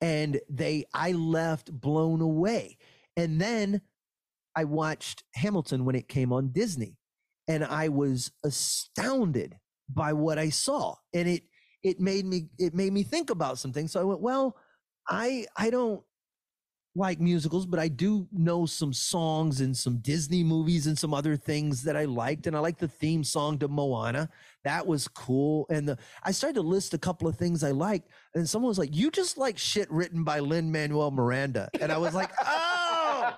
[0.00, 2.78] and they i left blown away.
[3.16, 3.82] And then
[4.56, 6.96] i watched hamilton when it came on disney
[7.46, 9.58] and i was astounded
[9.92, 10.94] by what i saw.
[11.12, 11.42] And it
[11.82, 13.92] it made me it made me think about some things.
[13.92, 14.56] So i went well
[15.08, 16.02] i i don't
[16.96, 21.36] like musicals, but I do know some songs and some Disney movies and some other
[21.36, 22.46] things that I liked.
[22.46, 24.28] And I like the theme song to Moana.
[24.64, 25.66] That was cool.
[25.70, 28.08] And the, I started to list a couple of things I liked.
[28.34, 31.68] And someone was like, You just like shit written by Lin Manuel Miranda.
[31.80, 33.36] And I was like, Oh,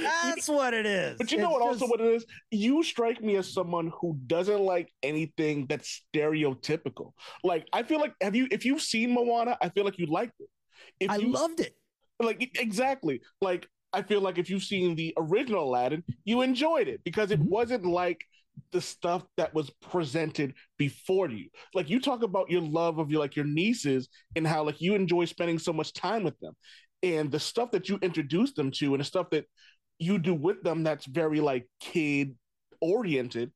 [0.00, 1.18] that's what it is.
[1.18, 1.62] But you know It's what?
[1.62, 7.12] Also, what it is, you strike me as someone who doesn't like anything that's stereotypical.
[7.44, 10.40] Like, I feel like have you if you've seen Moana, I feel like you liked
[10.40, 10.48] it.
[11.00, 11.76] If I you loved it.
[12.20, 17.02] Like exactly like I feel like if you've seen the original Aladdin, you enjoyed it
[17.04, 17.48] because it Mhm.
[17.48, 18.24] wasn't like
[18.72, 21.48] the stuff that was presented before you.
[21.74, 24.94] Like you talk about your love of your like your nieces and how like you
[24.94, 26.54] enjoy spending so much time with them.
[27.02, 29.46] And the stuff that you introduce them to and the stuff that
[29.98, 32.36] you do with them that's very like kid
[32.80, 33.52] oriented,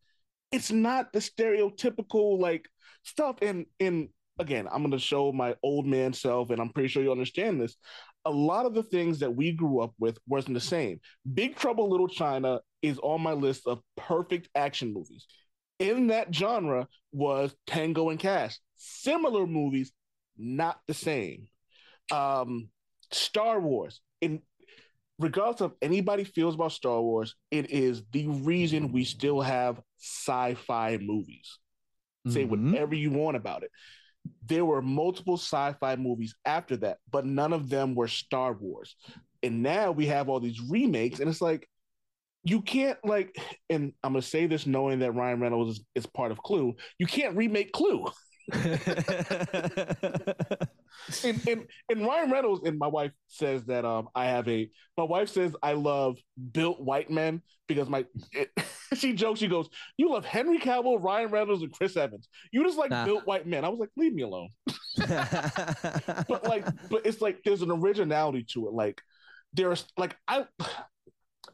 [0.53, 2.69] it's not the stereotypical like
[3.05, 6.89] stuff in in again, I'm going to show my old man self, and I'm pretty
[6.89, 7.77] sure you understand this.
[8.25, 11.01] A lot of the things that we grew up with wasn't the same.
[11.33, 15.27] Big Trouble Little China is on my list of perfect action movies.
[15.79, 18.59] In that genre was Tango and Cash.
[18.77, 19.93] Similar movies,
[20.37, 21.49] not the same.
[22.13, 22.69] Um,
[23.11, 24.01] Star Wars.
[24.21, 24.43] In
[25.19, 30.99] regardless of anybody feels about Star Wars, it is the reason we still have sci-fi
[30.99, 31.59] movies.
[32.29, 32.49] Say Mhm.
[32.49, 33.71] whatever you want about it.
[34.47, 38.97] There were multiple sci-fi movies after that, but none of them were Star Wars.
[39.43, 41.69] And now we have all these remakes, and it's like
[42.45, 43.37] you can't like.
[43.69, 46.75] And I'm gonna say this knowing that Ryan Reynolds is, is part of Clue.
[46.99, 48.07] You can't remake Clue.
[51.25, 55.05] and, and and Ryan Reynolds and my wife says that um I have a my
[55.05, 56.19] wife says I love
[56.53, 58.51] built white men because my it,
[58.95, 62.79] she jokes she goes you love Henry Cavill Ryan Reynolds and Chris Evans you just
[62.79, 63.05] like Nah.
[63.05, 64.49] built white men I was like leave me alone
[64.97, 69.01] but like but it's like there's an originality to it like
[69.53, 70.45] there's like I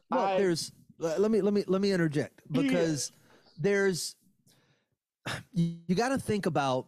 [0.09, 2.61] well, I- there's let me let me let me interject Yeah.
[2.63, 3.11] because
[3.59, 4.15] there's
[5.53, 6.87] you, got to think about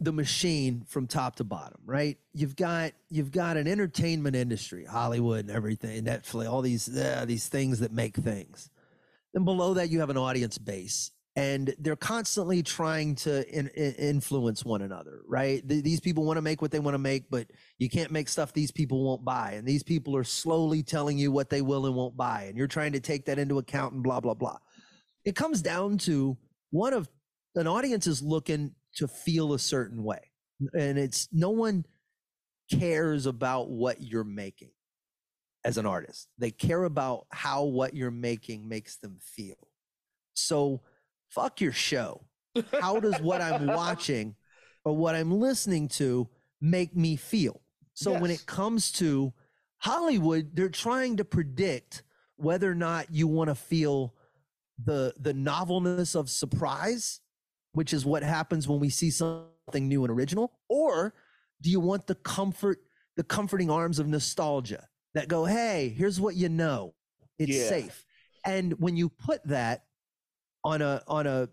[0.00, 2.18] the machine from top to bottom, right?
[2.34, 7.48] You've got you've got an entertainment industry, Hollywood and everything, Netflix, all these uh, these
[7.48, 8.70] things that make things.
[9.32, 13.94] Then below that, you have an audience base, and they're constantly trying to in, in-
[13.94, 15.66] influence one another, right?
[15.66, 17.46] Th- these people want to make what they want to make, but
[17.78, 21.32] you can't make stuff these people won't buy, and these people are slowly telling you
[21.32, 24.02] what they will and won't buy, and you're trying to take that into account and
[24.02, 24.58] blah blah blah.
[25.24, 26.36] It comes down to
[26.70, 27.08] one of
[27.56, 30.30] an audience is looking to feel a certain way,
[30.78, 31.84] and it's no one
[32.70, 34.70] cares about what you're making
[35.64, 36.28] as an artist.
[36.38, 39.56] They care about how what you're making makes them feel.
[40.34, 40.82] So
[41.28, 42.26] fuck your show.
[42.80, 44.36] How does what I'm watching
[44.84, 46.28] or what I'm listening to
[46.60, 47.60] make me feel?
[47.94, 49.32] So when it comes to
[49.78, 52.02] Hollywood, they're trying to predict
[52.36, 54.14] whether or not you want to feel
[54.84, 57.20] the the novelness of surprise,
[57.76, 61.14] which is what happens when we see something new and original, or
[61.60, 62.78] do you want the comfort,
[63.16, 66.94] the comforting arms of nostalgia that go, "Hey, here's what you know.
[67.38, 67.68] It's Yeah.
[67.68, 68.04] safe."
[68.44, 69.84] And when you put that
[70.64, 71.48] on a on a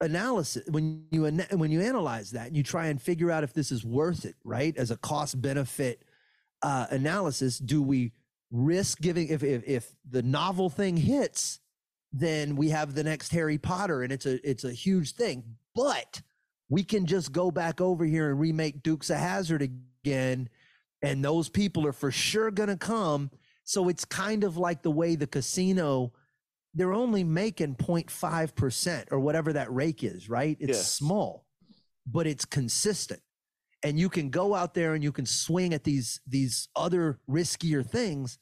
[0.00, 1.22] analysis when you
[1.52, 4.34] when you analyze that and you try and figure out if this is worth it
[4.44, 6.02] right as a cost benefit
[6.62, 8.12] uh, analysis do we
[8.50, 11.60] risk giving if, if if the novel thing hits
[12.16, 15.42] then we have the next harry potter and it's a it's a huge thing
[15.74, 16.22] but
[16.68, 20.48] we can just go back over here and remake dukes of hazzard again
[21.02, 23.30] and those people are for sure going to come
[23.64, 26.12] so it's kind of like the way the casino
[26.74, 30.56] they're only making 0.5% or whatever that rake is, right?
[30.58, 31.46] It's small,
[32.06, 33.20] but it's consistent.
[33.84, 37.86] And you can go out there and you can swing at these these other riskier
[37.88, 38.38] things,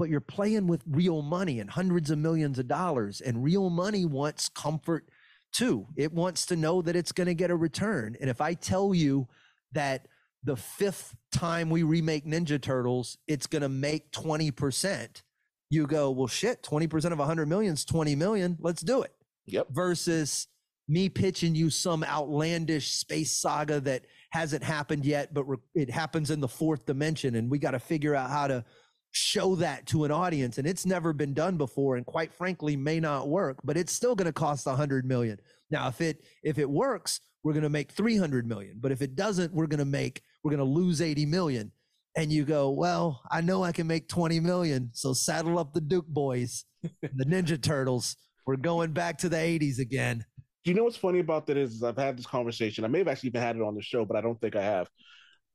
[0.00, 4.06] but you're playing with real money and hundreds of millions of dollars and real money
[4.06, 5.06] wants comfort
[5.52, 5.86] too.
[5.94, 8.16] It wants to know that it's going to get a return.
[8.18, 9.28] And if I tell you
[9.72, 10.08] that
[10.42, 15.20] the fifth time we remake Ninja Turtles, it's going to make 20%,
[15.68, 18.56] you go, well, shit, 20% of 100 million is 20 million.
[18.58, 19.12] Let's do it.
[19.48, 19.66] Yep.
[19.70, 20.46] Versus
[20.88, 26.40] me pitching you some outlandish space saga that hasn't happened yet, but it happens in
[26.40, 27.34] the fourth dimension.
[27.34, 28.64] And we got to figure out how to
[29.12, 30.58] show that to an audience.
[30.58, 31.96] And it's never been done before.
[31.96, 35.38] And quite frankly, may not work, but it's still going to cost 100 million.
[35.70, 38.78] Now, if it, if it works, we're going to make 300 million.
[38.80, 41.72] But if it doesn't, we're going to make, we're going to lose 80 million
[42.16, 44.90] and you go, well, I know I can make 20 million.
[44.92, 48.16] So saddle up the Duke boys, the Ninja Turtles.
[48.46, 50.24] We're going back to the 80s again.
[50.64, 52.84] Do you know what's funny about that is, is I've had this conversation.
[52.84, 54.62] I may have actually even had it on the show, but I don't think I
[54.62, 54.88] have.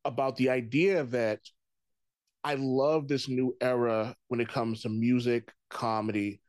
[0.05, 1.39] About the idea that
[2.45, 6.41] I love this new era when it comes to music, comedy,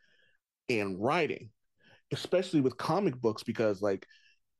[0.69, 1.49] and writing,
[2.13, 4.07] especially with comic books, because like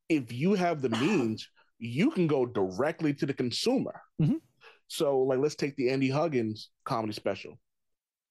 [0.09, 1.47] if you have the means,
[1.79, 4.01] you can go directly to the consumer.
[4.21, 4.41] Mhm.
[4.89, 7.59] So, like, let's take the Andy Huggins comedy special.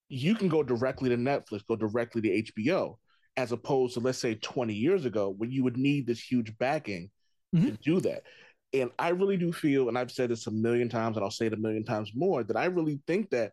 [0.09, 2.97] You can go directly to Netflix, go directly to HBO
[3.37, 7.11] as opposed to let's say 20 years ago when you would need this huge backing
[7.53, 7.81] to Mhm.
[7.81, 8.23] do that
[8.81, 11.45] and i really do feel and i've said this a million times and i'll say
[11.47, 13.51] it a million times more that i really think that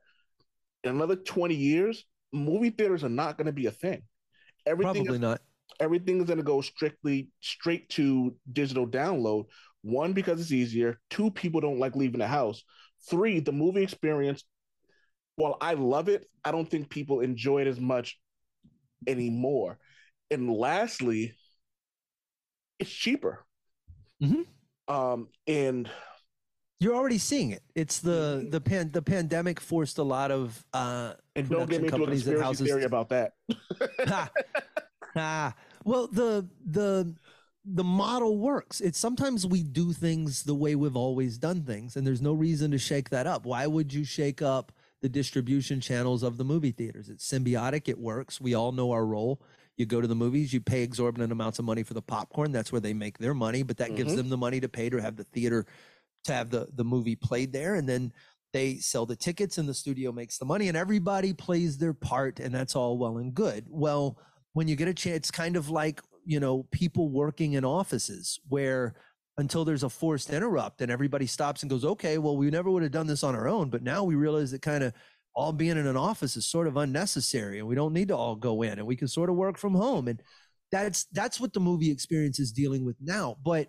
[0.84, 4.02] in another 20 years movie theaters are not going to be a thing.
[4.66, 5.40] Everything Probably is, not.
[5.80, 9.46] everything is going to go strictly straight to digital download.
[9.82, 11.00] One because it's easier.
[11.10, 12.62] Two people don't like leaving the house.
[13.10, 14.44] Three the movie experience
[15.36, 18.18] while i love it i don't think people enjoy it as much
[19.06, 19.78] anymore.
[20.30, 21.34] And lastly
[22.78, 23.44] it's cheaper.
[24.22, 24.46] Mhm.
[24.88, 25.88] Um, and
[26.80, 27.62] You're already seeing it.
[27.74, 31.82] It's the the pan the pandemic forced a lot of uh and don't get Production
[31.82, 33.32] me into a companies and conspiracy houses- theory about that.
[34.08, 34.30] ah,
[35.14, 35.54] ha.
[35.84, 37.14] Well, the the
[37.64, 38.80] the model works.
[38.80, 42.72] It's sometimes we do things the way we've always done things, and there's no reason
[42.72, 43.46] to shake that up.
[43.46, 47.08] Why would you shake up the distribution channels of the movie theaters?
[47.08, 47.88] It's symbiotic.
[47.88, 48.40] It works.
[48.40, 49.40] We all know our role.
[49.76, 52.52] You go to the movies, you pay exorbitant amounts of money for the popcorn.
[52.52, 54.16] That's where they make their money, but that gives Mhm.
[54.16, 55.66] them the money to pay to have the theater
[56.24, 58.12] to have the the movie played there, and then
[58.52, 62.38] they sell the tickets and the studio makes the money and everybody plays their part
[62.38, 64.18] and that's all well and good well
[64.52, 68.38] when you get a chance it's kind of like you know people working in offices
[68.50, 68.94] where
[69.38, 72.82] until there's a forced interrupt and everybody stops and goes okay well we never would
[72.82, 74.92] have done this on our own but now we realize that kind of
[75.34, 78.36] all being in an office is sort of unnecessary and we don't need to all
[78.36, 80.22] go in and we can sort of work from home and
[80.70, 83.68] that's that's what the movie experience is dealing with now but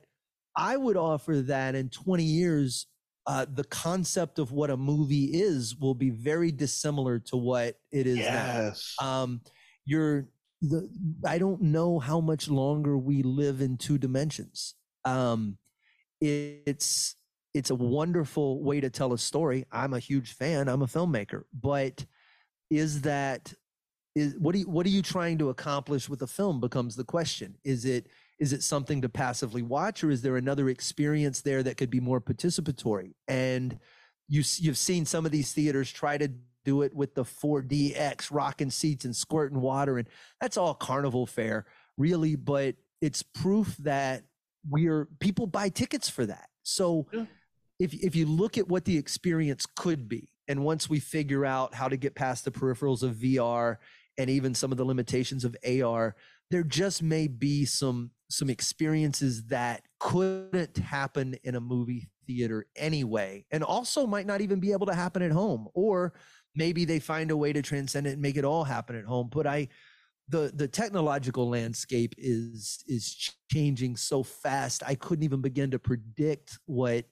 [0.56, 2.88] i would offer that in 20 years
[3.26, 8.06] uh, the concept of what a movie is will be very dissimilar to what it
[8.06, 8.24] is now.
[8.24, 8.96] yes.
[9.02, 9.42] Um,
[9.86, 10.28] you're
[10.62, 10.90] the
[11.26, 14.76] I don't know how much longer we live in two dimensions.
[15.06, 15.58] Um,
[16.20, 17.16] it's
[17.54, 19.66] it's a wonderful way to tell a story.
[19.72, 20.68] I'm a huge fan.
[20.68, 22.06] I'm a filmmaker, but
[22.70, 23.54] is that
[24.16, 27.04] is what do you, what are you trying to accomplish with a film becomes the
[27.04, 27.56] question.
[27.64, 28.08] Is it
[28.40, 32.00] is it something to passively watch or is there another experience there that could be
[32.00, 33.80] more participatory and
[34.28, 36.30] you you've seen some of these theaters try to
[36.66, 40.08] do it with the 4DX rocking seats and squirting water and
[40.42, 41.66] that's all carnival fare
[41.98, 44.24] really but it's proof that
[44.70, 47.26] we're people buy tickets for that so Yeah.
[47.84, 51.74] If if you look at what the experience could be and once we figure out
[51.74, 53.78] how to get past the peripherals of VR
[54.18, 56.16] and even some of the limitations of AR
[56.50, 63.44] there just may be some some experiences that couldn't happen in a movie theater anyway
[63.52, 66.14] and also might not even be able to happen at home or
[66.56, 69.30] maybe they find a way to transcend it and make it all happen at home
[69.30, 69.68] but i
[70.30, 76.58] the the technological landscape is is changing so fast i couldn't even begin to predict
[76.66, 77.06] what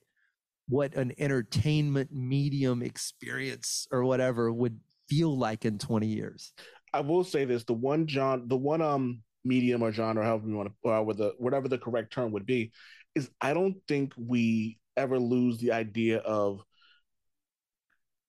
[0.68, 6.52] what an entertainment medium experience or whatever would feel like in 20 years
[6.92, 10.56] I will say this: the one John, the one um medium or genre, however you
[10.56, 12.72] want to, or with the whatever the correct term would be,
[13.14, 16.62] is I don't think we ever lose the idea of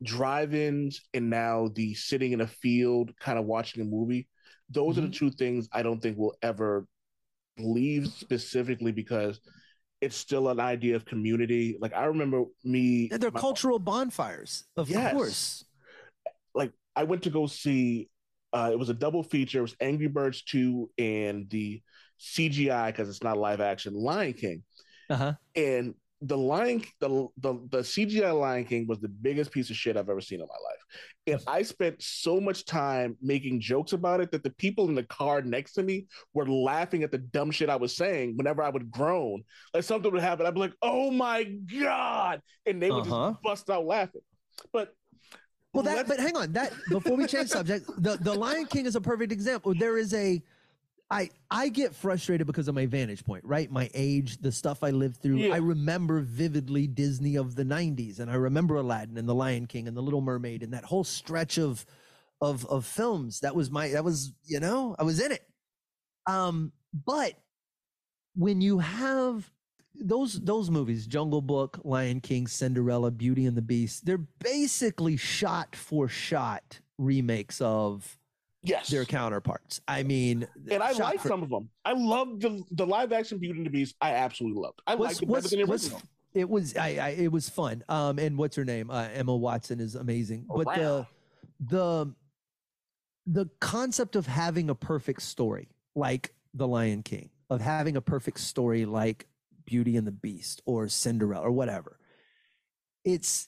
[0.01, 4.27] drive-ins and now the sitting in a field, kind of watching a movie.
[4.69, 6.87] Those are the two things I don't think we'll ever
[7.57, 9.39] leave specifically because
[10.03, 11.77] it's still an idea of community.
[11.79, 15.13] Like I remember me, and they're my- cultural bonfires of Yes.
[15.13, 15.65] course
[16.55, 18.09] like I went to go see
[18.53, 21.81] uh it was a double feature, it was Angry Birds 2 and the
[22.19, 24.63] CGI because it's not live action Lion King.
[25.09, 29.75] uh-huh And the Lion the, the the CGI Lion King was the biggest piece of
[29.75, 30.82] shit I've ever seen in my life.
[31.25, 35.03] And I spent so much time making jokes about it that the people in the
[35.03, 38.69] car next to me were laughing at the dumb shit I was saying whenever I
[38.69, 39.43] would groan.
[39.73, 43.29] Like something would happen, I'd be like, "Oh my god!" and they would Uh-huh.
[43.31, 44.21] just bust out laughing.
[44.73, 44.93] But
[45.73, 46.51] Well, that but hang on.
[46.53, 49.73] That before we change subject, the the Lion King is a perfect example.
[49.73, 50.43] There is a,
[51.11, 53.69] I I get frustrated because of my vantage point, right?
[53.71, 55.37] My age, the stuff I lived through.
[55.37, 55.53] Yeah.
[55.53, 59.87] I remember vividly Disney of the '90s, and I remember Aladdin and the Lion King
[59.87, 61.85] and the Little Mermaid and that whole stretch of,
[62.41, 63.41] of of films.
[63.41, 65.43] That was my that was you know I was in it.
[66.25, 67.33] Um, but
[68.35, 69.51] when you have
[69.95, 75.75] those those movies jungle book lion king cinderella beauty and the beast they're basically shot
[75.75, 78.17] for shot remakes of
[78.63, 81.69] yes, their counterparts i mean and I like for- some of them.
[81.85, 83.95] I love the the live action Beauty and the Beast.
[84.01, 84.81] I absolutely loved.
[84.87, 86.01] I liked it better than the original.
[86.33, 89.79] it was I, I it was fun um and what's her name uh, emma watson
[89.79, 91.07] is amazing but the
[91.59, 92.13] the
[93.27, 98.39] the concept of having a perfect story like the lion king of having a perfect
[98.39, 99.27] story like
[99.65, 101.99] beauty and the beast or cinderella or whatever
[103.05, 103.47] it's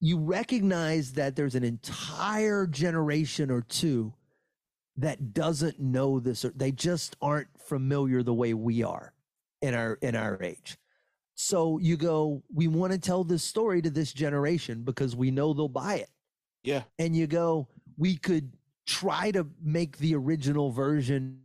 [0.00, 4.12] you recognize that there's an entire generation or two
[4.96, 9.12] that doesn't know this or they just aren't familiar the way we are
[9.62, 10.76] in our in our age.
[11.34, 15.52] So you go we want to tell this story to this generation because we know
[15.52, 16.10] they'll buy it.
[16.64, 16.82] Yeah.
[16.98, 17.66] and you go
[17.96, 18.52] we could
[18.86, 21.40] try to make the original version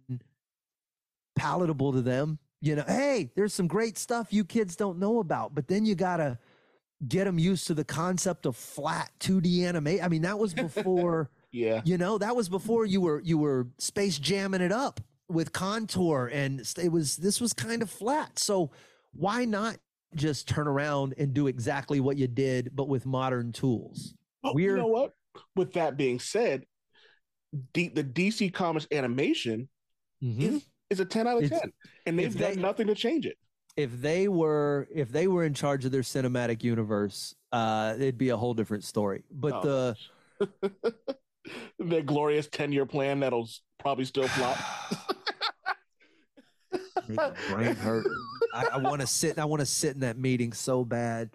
[1.36, 5.56] palatable to them you know hey there's some great stuff you kids don't know about.
[5.56, 6.38] But then you gotta
[7.08, 11.30] get them used to the concept of flat 2d anime i mean that was before
[11.52, 11.82] Yeah.
[11.86, 16.30] you know that was before you were you were space jamming it up with contour
[16.32, 18.72] and it was this was kind of flat so
[19.14, 19.78] why not
[20.16, 24.14] just turn around and do exactly what you did, but with modern tools.
[24.42, 25.14] Well, We're- you know what?
[25.56, 26.66] With that being said,
[27.74, 29.68] D- the DC Comics animation
[30.22, 31.74] is, is a 10 out of It's- 10.
[32.06, 33.38] And they've done they- nothing to change it.
[33.76, 38.30] If they were if they were in charge of their cinematic universe, uh, it'd be
[38.30, 39.24] a whole different story.
[39.30, 39.94] But Oh.
[40.40, 41.16] the
[41.80, 43.48] Their glorious 10 year plan that'll
[43.80, 44.58] probably still flop.
[47.50, 48.06] Brain hurt.
[48.54, 49.40] I, I want to sit.
[49.40, 51.30] I want to sit in that meeting so bad,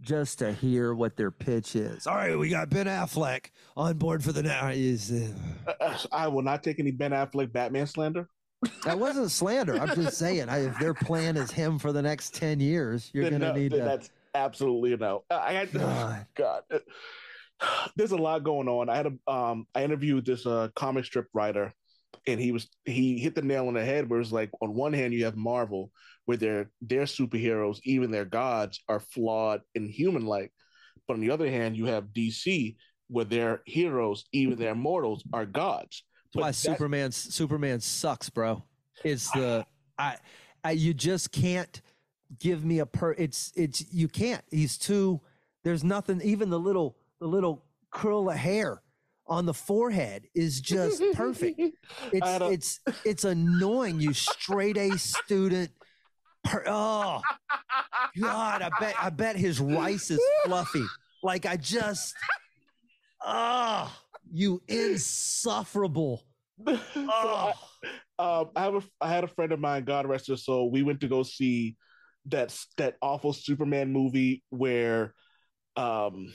[0.00, 2.06] just to hear what their pitch is.
[2.06, 4.68] All right, we got Ben Affleck on board for the now.
[4.68, 5.12] Is
[5.80, 8.28] uh, I will not take any Ben Affleck Batman slander.
[8.84, 9.78] that wasn't slander?
[9.78, 10.48] I'm just saying.
[10.48, 13.72] I, if their plan is him for the next ten years, you're gonna no, need
[13.72, 13.84] then to.
[13.84, 15.24] That's absolutely a no.
[15.30, 16.26] I had God.
[16.34, 16.62] God.
[17.96, 18.88] There's a lot going on.
[18.88, 21.72] I had a um I interviewed this uh comic strip writer
[22.26, 24.92] and he was he hit the nail on the head where it's like on one
[24.92, 25.90] hand you have Marvel
[26.24, 30.52] where their their superheroes, even their gods, are flawed and human like.
[31.06, 32.76] But on the other hand, you have DC
[33.08, 36.04] where their heroes, even their mortals, are gods.
[36.32, 38.64] That's why that- Superman Superman sucks, bro.
[39.02, 39.66] It's the
[39.98, 40.16] I,
[40.62, 41.80] I you just can't
[42.38, 44.42] give me a per it's it's you can't.
[44.50, 45.20] He's too
[45.62, 48.82] there's nothing even the little the little curl of hair
[49.26, 51.60] on the forehead is just perfect.
[52.12, 55.70] It's it's it's annoying you straight A student
[56.44, 57.22] per, oh
[58.20, 60.84] god, I bet I bet his rice is fluffy.
[61.22, 62.14] Like I just
[63.22, 63.98] ah
[64.32, 66.22] you insufferable.
[66.66, 67.52] So I-
[68.16, 68.42] Oh.
[68.42, 70.70] um, I have a I had a friend of mine, God rest his soul.
[70.70, 71.76] We went to go see
[72.26, 75.14] that that awful Superman movie where
[75.76, 76.32] um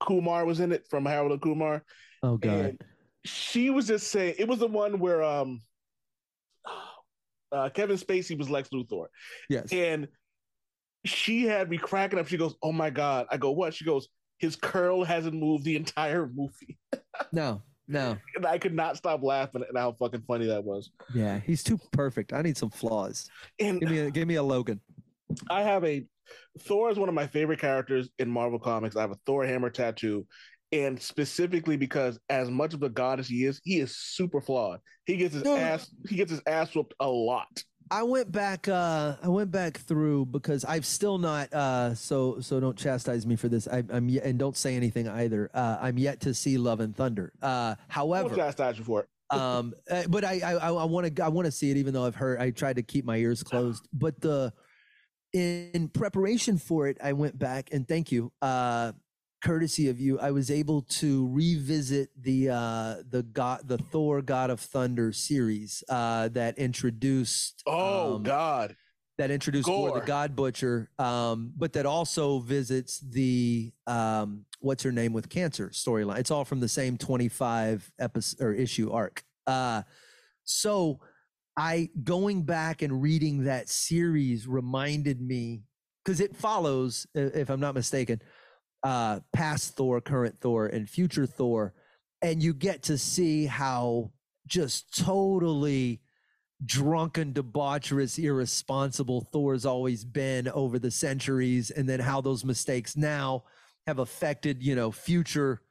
[0.00, 1.84] Kumar was in it from Harold and Kumar.
[2.22, 2.52] Oh god.
[2.52, 2.80] And
[3.24, 5.60] she was just saying it was the one where um
[7.52, 9.06] uh, Kevin Spacey was Lex Luthor,
[9.48, 9.72] Yes.
[9.72, 10.06] and
[11.04, 12.28] she had me cracking up.
[12.28, 14.08] She goes, "Oh my god!" I go, "What?" She goes,
[14.38, 16.78] "His curl hasn't moved the entire movie,"
[17.32, 17.62] No.
[17.88, 18.16] No.
[18.36, 20.92] and I could not stop laughing at how fucking funny that was.
[21.12, 22.32] Yeah, he's too perfect.
[22.32, 23.28] I need some flaws.
[23.58, 24.80] And Give me a give me a Logan.
[25.50, 26.06] I have a
[26.60, 28.96] Thor is one of my favorite characters in Marvel Comics.
[28.96, 30.26] I have a Thor hammer tattoo,
[30.72, 34.80] and specifically because as much of a god as he is, he is super flawed.
[35.06, 35.56] He gets his No.
[35.56, 37.64] ass he gets his ass whooped a lot.
[37.92, 42.60] I went back uh I went back through because I've still not uh so so
[42.60, 43.66] don't chastise me for this.
[43.66, 45.50] I I'm yet, and don't say anything either.
[45.52, 47.32] Uh I'm yet to see Love and Thunder.
[47.42, 49.08] Uh however, chastise you for it.
[49.36, 52.04] um uh, but I I I want to I want to see it even though
[52.04, 53.88] I've heard I tried to keep my ears closed.
[53.92, 54.52] But the
[55.32, 58.32] in preparation for it, I went back and thank you.
[58.42, 58.92] Uh
[59.42, 64.50] courtesy of you, I was able to revisit the uh the God the Thor God
[64.50, 68.76] of Thunder series uh that introduced Oh um, God.
[69.16, 74.92] that introduced Gorr the God Butcher, um, but that also visits the um, what's her
[74.92, 76.18] name with cancer storyline.
[76.18, 79.22] It's all from the same twenty five episode or issue arc.
[79.46, 79.82] Uh,
[80.44, 81.00] so
[81.56, 85.62] I going back and reading that series reminded me
[86.04, 88.22] because it follows, if I'm not mistaken,
[88.82, 91.74] uh, past Thor, current Thor, and future Thor,
[92.22, 94.12] and you get to see how
[94.46, 96.00] just totally
[96.64, 103.44] drunken, debaucherous, irresponsible Thor's always been over the centuries, and then how those mistakes now
[103.86, 105.62] have affected, you know, future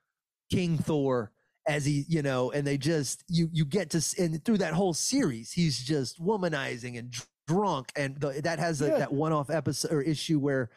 [0.52, 1.32] King Thor
[1.70, 4.94] as he, you know, and they just you you get to and through that whole
[4.94, 7.14] series, he's just womanizing and
[7.48, 8.98] drunk, and the, that has a, Yeah.
[9.00, 10.70] that one off episode or issue where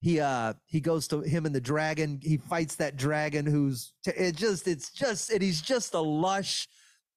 [0.00, 4.12] he uh he goes to him and the dragon he fights that dragon who's t-
[4.12, 6.66] it just it's just and he's just a lush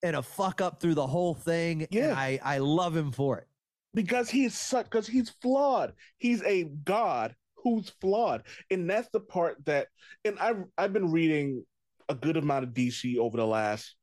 [0.03, 2.09] and a fuck up through the whole thing Yeah.
[2.09, 3.47] and i i love him for it
[3.93, 5.93] because he's such because he's flawed.
[6.17, 9.87] He's a god who's flawed, and that's the part that.
[10.25, 11.63] And I've I've been reading
[12.09, 13.95] a good amount of DC over the last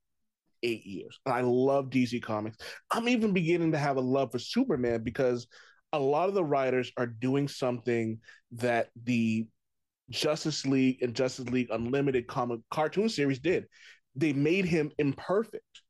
[0.62, 2.59] eight years, and I love DC comics.
[2.90, 5.46] I'm even beginning to have a love for Superman because
[5.92, 8.18] a lot of the writers are doing something
[8.53, 9.46] that the
[10.11, 13.66] Justice League and Justice League Unlimited comic cartoon series did.
[14.16, 15.82] They made him imperfect.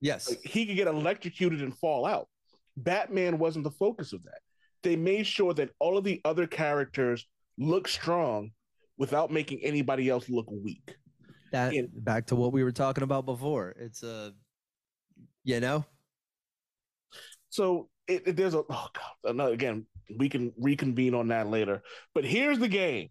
[0.00, 2.28] yes Like, he could get electrocuted and fall out.
[2.76, 4.40] Batman wasn't the focus of that.
[4.82, 7.26] They made sure that all of the other characters
[7.58, 8.50] look strong
[8.98, 10.96] without making anybody else look weak.
[11.52, 14.32] That back to what we were talking about before it's a
[15.44, 15.84] you know
[17.50, 19.86] So it, it- there's a oh god another again
[20.18, 21.82] we can reconvene on that later.
[22.14, 23.08] But here's the game.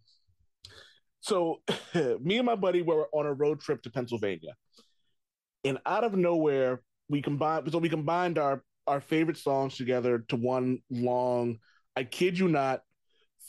[1.22, 1.62] So
[2.20, 4.56] me and my buddy were on a road trip to Pennsylvania,
[5.64, 7.72] and out of nowhere we combined.
[7.72, 11.60] So we combined our our favorite songs together to one long.
[11.96, 12.82] I kid you not,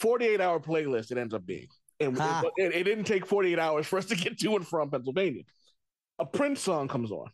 [0.00, 1.68] 48 hour playlist it ends up being.
[2.04, 2.42] And Ah.
[2.56, 5.42] it, it didn't take 48 hours for us to get to and from Pennsylvania.
[6.18, 7.28] A Prince song comes on.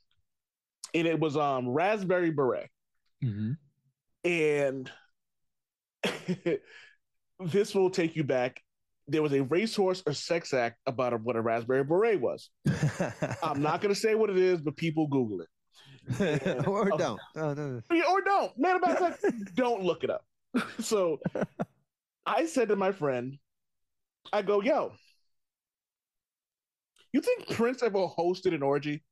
[0.95, 2.69] And it was um Raspberry Beret.
[4.25, 4.91] And
[7.41, 8.61] this will take you back.
[9.07, 12.51] There was a racehorse or sex act about what a raspberry beret was.
[13.43, 16.67] I'm not going to say what it is, but people Google it.
[16.67, 16.97] or Oh.
[16.97, 17.21] don't.
[17.37, 17.81] Oh, no.
[18.11, 18.59] Or don't.
[18.59, 20.25] Man, about fact, don't look it up.
[20.81, 21.21] So
[22.27, 23.39] I said to my friend,
[24.33, 24.93] I go, yo,
[27.13, 29.03] you think Prince ever hosted an orgy?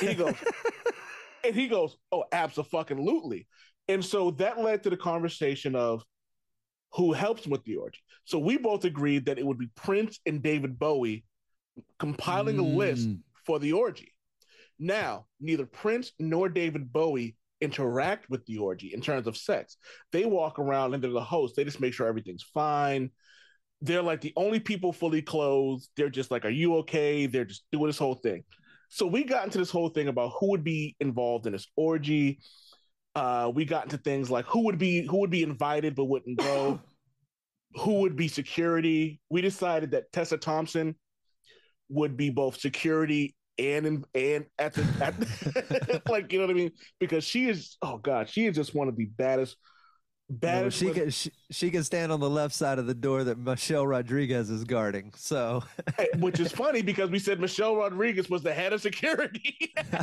[0.00, 0.34] And he goes,
[1.44, 3.46] and he goes, oh, absolutely.
[3.88, 6.02] And so that led to the conversation of
[6.92, 7.98] who helps with the orgy.
[8.24, 11.24] So we both agreed that it would be Prince and David Bowie
[11.98, 13.20] compiling a list Mm.
[13.44, 14.12] for the orgy.
[14.78, 19.76] Now, neither Prince nor David Bowie interact with the orgy in terms of sex.
[20.12, 21.56] They walk around and they're the host.
[21.56, 23.10] They just make sure everything's fine.
[23.82, 25.86] They're like the only people fully clothed.
[25.96, 27.26] They're just like, Are you okay?
[27.26, 28.44] They're just doing this whole thing.
[28.88, 32.38] So we got into this whole thing about who would be involved in this orgy.
[33.14, 36.38] Uh, we got into things like who would be who would be invited but wouldn't
[36.38, 36.80] go,
[37.76, 39.20] who would be security.
[39.30, 40.94] We decided that Tessa Thompson
[41.88, 46.58] would be both security and in, and at the at like you know what I
[46.58, 49.56] mean because she is oh god she is just one of the baddest
[50.28, 53.38] Baddest she can she, she can stand on the left side of the door that
[53.38, 55.12] Michelle Rodriguez is guarding.
[55.16, 55.62] So
[55.98, 59.56] eh, which is funny because we said Michelle Rodriguez was the head of security.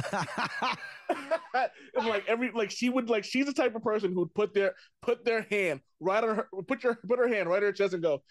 [1.96, 5.26] like every like she would like she's the type of person who'd put their put
[5.26, 8.02] their hand right on her put your put her hand right on her chest and
[8.02, 8.22] go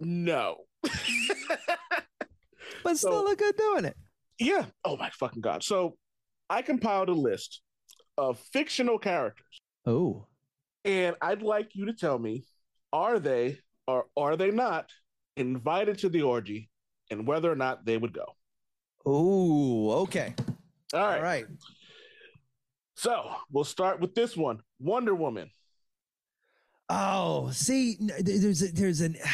[0.00, 0.56] no
[2.82, 3.96] but still So- look good doing it.
[4.38, 5.96] yeah oh my fucking god so
[6.50, 7.62] I compiled a list
[8.18, 10.26] of fictional characters Oh.
[10.86, 12.44] And I'd like you to tell me
[12.92, 14.90] are they or are they not
[15.36, 16.70] invited to the orgy
[17.10, 18.24] and whether or not they would go
[19.04, 20.34] Oh, okay.
[20.94, 21.46] all right All right.
[22.94, 25.50] so we'll start with this one Wonder Woman
[26.88, 29.16] Oh, see, there's a, there's an.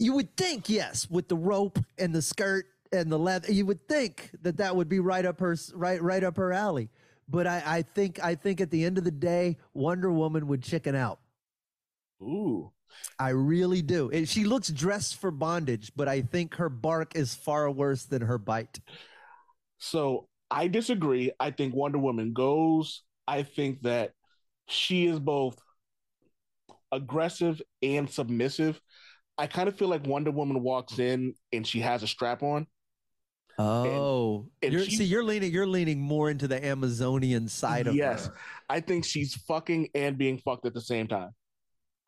[0.00, 3.88] You would think, yes, with the rope and the skirt and the leather, you would
[3.88, 6.88] think that that would be right up her right right up her alley.
[7.28, 10.62] But I, I think I think at the end of the day, Wonder Woman would
[10.62, 11.20] chicken out.
[12.22, 12.72] ooh
[13.18, 14.10] I really do.
[14.10, 18.22] And she looks dressed for bondage, but I think her bark is far worse than
[18.22, 18.80] her bite.
[19.78, 21.32] So I disagree.
[21.38, 23.02] I think Wonder Woman goes.
[23.26, 24.12] I think that
[24.66, 25.58] she is both
[26.90, 28.80] aggressive and submissive.
[29.36, 32.66] I kind of feel like Wonder Woman walks in and she has a strap on.
[33.58, 37.94] Oh, and you're, she- see, you're leaning you're leaning more into the Amazonian side of
[37.94, 37.98] it.
[37.98, 38.34] yes, her.
[38.68, 41.30] I think she's fucking and being fucked at the same time.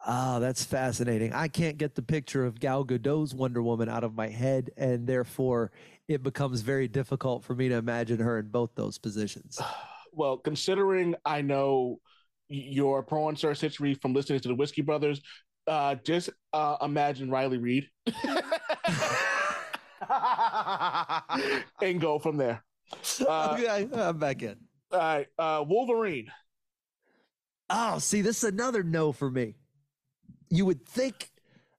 [0.07, 1.33] Oh, that's fascinating.
[1.35, 5.07] I can't get the picture of Gal Gadot's Wonder Woman out of my head, and
[5.07, 5.73] therefore
[6.09, 9.61] it becomes very difficult for me to imagine her in both those positions.
[10.13, 12.01] Well, considering I know
[12.49, 15.21] your pro and Sir history from listening to the Whiskey Brothers,
[15.69, 17.87] uh, just uh, imagine Riley Reid
[21.83, 22.65] and go from there.
[23.21, 24.57] Uh, okay, I'm back in.
[24.91, 26.27] All right, uh, Wolverine.
[27.69, 29.55] Oh, see, this is another no for me.
[30.49, 31.31] You would think,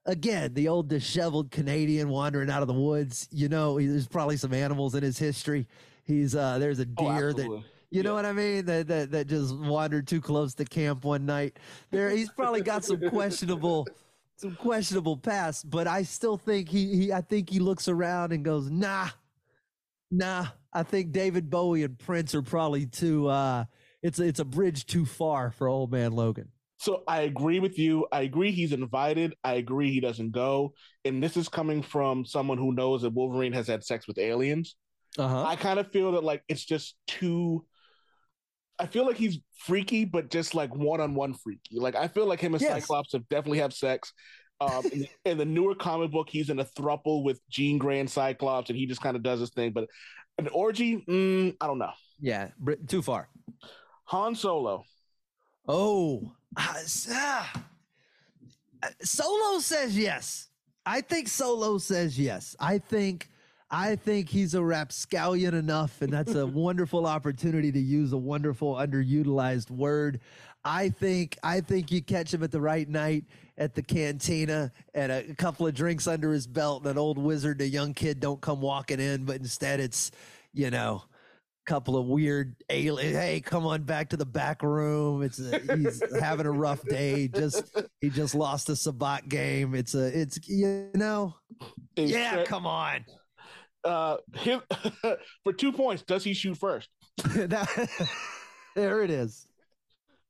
[0.06, 3.28] again, the old disheveled Canadian wandering out of the woods.
[3.30, 5.68] You know, he- there's probably some animals in his history.
[6.04, 7.64] He's uh, there's a Oh, deer that absolutely.
[7.90, 11.26] you know what I mean that, that that just wandered too close to camp one
[11.26, 11.58] night.
[11.90, 13.86] There, he's probably got some questionable,
[14.36, 15.68] some questionable past.
[15.70, 19.08] But I still think he, he I think he looks around and goes, nah,
[20.10, 20.46] nah.
[20.72, 23.28] I think David Bowie and Prince are probably too.
[23.28, 23.64] uh
[24.02, 26.48] It's a- it's a bridge too far for old man Logan.
[26.78, 28.06] So I agree with you.
[28.10, 29.34] I agree he's invited.
[29.44, 30.74] I agree he doesn't go.
[31.04, 34.74] And this is coming from someone who knows that Wolverine has had sex with aliens.
[35.16, 35.44] Uh huh.
[35.44, 37.64] I kind of feel that like it's just too.
[38.82, 41.78] I feel like he's freaky, but just like one on one freaky.
[41.78, 42.82] Like I feel like him and Yes.
[42.82, 44.12] Cyclops have definitely have sex.
[44.60, 48.10] Um, in, in the newer comic book, he's in a thruple with Jean Grey and
[48.10, 49.70] Cyclops, and he just kind of does his thing.
[49.72, 49.88] But
[50.38, 51.92] an orgy, mm, I don't know.
[52.20, 52.48] Yeah,
[52.88, 53.28] too far.
[54.06, 54.84] Han Solo.
[55.68, 57.52] Oh, ah.
[58.82, 60.48] Uh, Solo says yes.
[60.84, 62.56] I think Solo says yes.
[62.58, 63.28] I think
[63.74, 68.74] I think he's a rapscallion enough, and that's a wonderful opportunity to use a wonderful
[68.74, 70.20] underutilized word.
[70.62, 73.24] I think I think you catch him at the right night
[73.56, 77.60] at the cantina and a, couple of drinks under his belt, and an old wizard,
[77.60, 80.10] and a young kid don't come walking in, but instead it's,
[80.52, 81.02] you know,
[81.66, 83.14] a couple of weird alien.
[83.14, 85.22] Hey, come on back to the back room.
[85.22, 87.26] It's a, he's having a rough day.
[87.26, 87.64] Just
[88.02, 89.74] he just lost a Sabacc game.
[89.74, 91.34] It's a it's you know.
[91.96, 93.04] Yeah, come on.
[93.84, 94.60] Uh, him,
[95.44, 96.88] for two points, does he shoot first?
[97.34, 97.88] That-
[98.76, 99.46] there it is.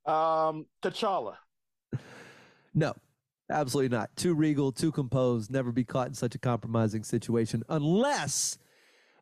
[0.07, 1.35] Um, T'Challa.
[2.75, 2.95] No,
[3.51, 4.15] absolutely not.
[4.17, 8.59] Too regal, too composed, never be caught in such a compromising situation unless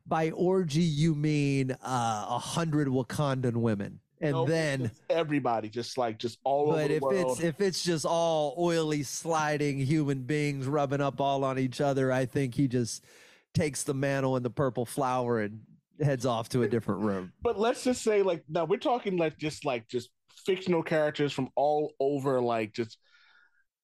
[0.07, 4.01] by orgy you mean uh, a hundred Wakandan women.
[4.23, 7.31] And Nope, then everybody, just like just all over but the if world.
[7.39, 12.13] it's if it's just all oily sliding human beings rubbing up all on each other,
[12.13, 13.03] I think he just
[13.55, 15.61] takes the mantle and the purple flower and
[16.01, 17.33] heads off to a different room.
[17.43, 20.09] but let's just say like now we're talking like just like just
[20.47, 22.97] fictional characters from all over like just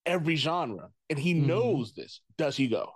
[0.07, 1.47] every genre and he Mhm.
[1.47, 2.91] knows this does he go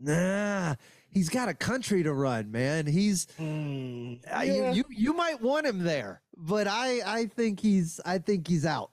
[0.00, 0.76] Nah,
[1.10, 2.86] he's got a country to run, man.
[2.86, 4.42] He's Uh, yeah.
[4.44, 8.64] you, you you might want him there, but I I think he's I think he's
[8.64, 8.90] out.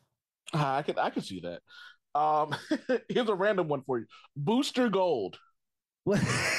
[0.53, 1.61] Ah, i could i could see that
[2.19, 2.55] um
[3.09, 4.05] here's a random one for you
[4.35, 5.37] booster gold
[6.05, 6.21] What-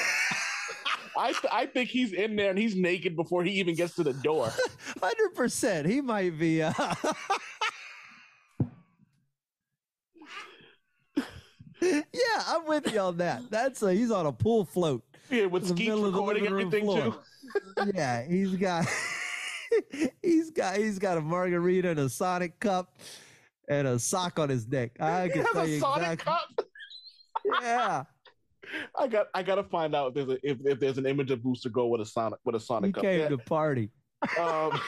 [1.19, 4.03] i th- i think he's in there and he's naked before he even gets to
[4.03, 4.51] the door
[5.03, 6.63] Hundred percent, he might be.
[6.63, 6.73] Uh...
[11.83, 13.43] yeah, I'm with you on that.
[13.51, 15.03] That's a, he's on a pool float.
[15.31, 17.17] yeah with skeet middle of the recording everything floor.
[17.79, 18.87] too Yeah, he's got
[20.23, 22.97] he's got he's got a margarita and a Sonic cup
[23.69, 24.93] and a sock on his neck.
[25.01, 26.33] I he can has tell a you sonic exactly.
[26.33, 26.67] cup
[27.63, 28.05] Yeah,
[28.99, 31.43] i got i gotta find out if there's a if, if there's an image of
[31.43, 33.29] booster gold with a sonic with a he sonic cup came Yeah.
[33.29, 33.91] to party.
[34.39, 34.79] um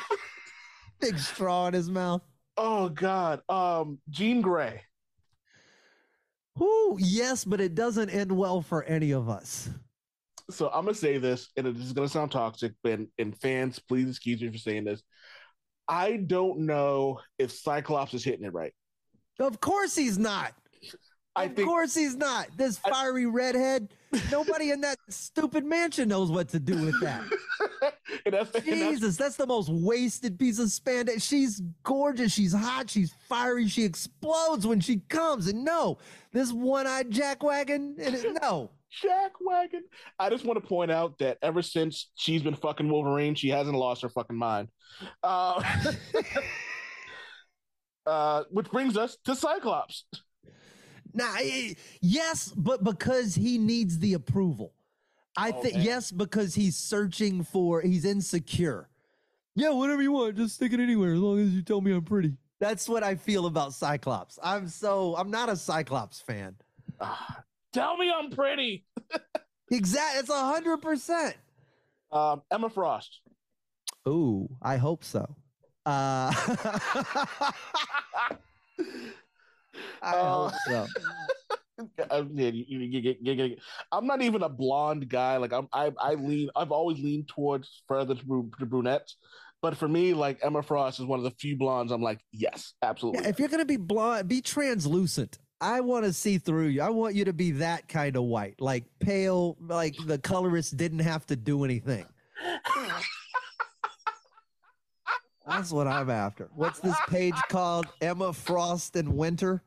[1.00, 2.22] Big straw in his mouth.
[2.56, 4.82] oh god um jean grey
[6.56, 6.96] Who?
[7.00, 9.68] yes, but it doesn't end well for any of us.
[10.50, 14.08] so I'm gonna say this, and it is gonna sound toxic, but and fans, please
[14.08, 15.02] excuse me for saying this.
[15.86, 18.72] I don't know if Cyclops is hitting it right.
[19.38, 20.52] Of course he's not.
[21.38, 22.48] I of think course he's not.
[22.56, 23.88] This I- fiery redhead.
[24.30, 27.22] Nobody in that stupid mansion knows what to do with that.
[28.24, 31.22] that's, and that's Jesus, that's the most wasted piece of spandex.
[31.22, 32.32] She's gorgeous.
[32.32, 32.88] She's hot.
[32.88, 33.68] She's fiery.
[33.68, 35.46] She explodes when she comes.
[35.46, 35.98] And no,
[36.32, 37.98] this one-eyed jackwagon.
[37.98, 39.84] And it, no, Jack Wagon.
[40.18, 43.76] I just want to point out that ever since she's been fucking Wolverine, she hasn't
[43.76, 44.68] lost her fucking mind.
[45.22, 45.62] Uh,
[48.06, 50.04] uh, which brings us to Cyclops.
[51.18, 51.36] Nah.
[51.40, 54.72] eh, Yes, but because he needs the approval.
[55.36, 55.84] I Oh, think man.
[55.84, 57.80] yes, because he's searching for.
[57.82, 58.88] He's insecure.
[59.54, 62.04] Yeah, whatever you want, just stick it anywhere as long as you tell me I'm
[62.04, 62.36] pretty.
[62.60, 64.38] That's what I feel about Cyclops.
[64.42, 66.56] I'm so I'm not a Cyclops fan.
[67.00, 68.84] Ah, tell me I'm pretty.
[69.70, 71.36] Exactly, it's a hundred percent.
[72.10, 73.20] Um, Emma Frost.
[74.08, 75.36] Ooh, I hope so.
[75.84, 76.32] Uh,
[80.02, 80.86] I Uh, hope so.
[82.10, 83.56] Yeah, you- you- you- you- you- you-
[83.92, 85.36] I'm not even a blonde guy.
[85.36, 86.50] Like I'm, I, I lean.
[86.56, 89.16] I've always leaned towards further to, bru- to brunettes.
[89.62, 91.92] But for me, like Emma Frost is one of the few blondes.
[91.92, 93.22] I'm like, yes, absolutely.
[93.22, 95.38] Yeah, if you're gonna be blonde, be translucent.
[95.60, 96.82] I want to see through you.
[96.82, 101.00] I want you to be that kind of white, like pale, like the colorist didn't
[101.00, 102.06] have to do anything.
[105.46, 106.48] That's what I'm after.
[106.54, 107.86] What's this page called?
[108.00, 109.62] Emma Frost and Winter.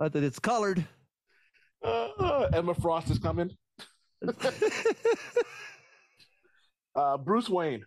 [0.00, 0.84] I thought it's colored.
[1.84, 3.50] Uh, Emma Frost is coming.
[6.96, 7.84] Uh, Bruce Wayne,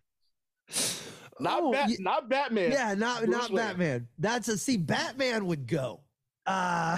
[1.39, 2.71] not Oh, Bat, ye- not Batman.
[2.71, 3.55] Yeah, not Bruce not Wayne.
[3.57, 4.07] Batman.
[4.17, 4.77] That's a see.
[4.77, 5.99] Batman would go.
[6.45, 6.97] Uh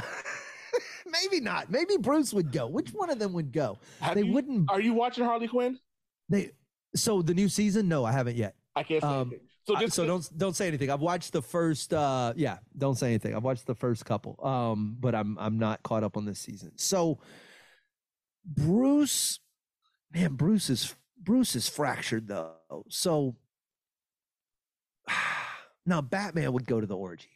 [1.08, 1.72] maybe not.
[1.72, 2.68] Maybe Bruce would go.
[2.68, 3.80] Which one of them would go?
[4.02, 4.70] Have they you- wouldn't.
[4.70, 5.80] Are you watching Harley Quinn?
[6.30, 6.52] They.
[6.96, 7.88] So the new season?
[7.88, 8.56] No, I haven't yet.
[8.76, 9.34] I can't say Um.
[9.68, 10.92] So just so don't don't say anything.
[10.92, 11.94] I've watched the first.
[11.94, 13.36] uh Yeah, don't say anything.
[13.36, 14.40] I've watched the first couple.
[14.46, 16.72] Um, but I'm I'm not caught up on this season.
[16.76, 17.20] So
[18.46, 19.40] Bruce,
[20.14, 22.86] man, Bruce is Bruce is fractured though.
[22.90, 23.36] So
[25.86, 27.30] now Batman would go to the orgy.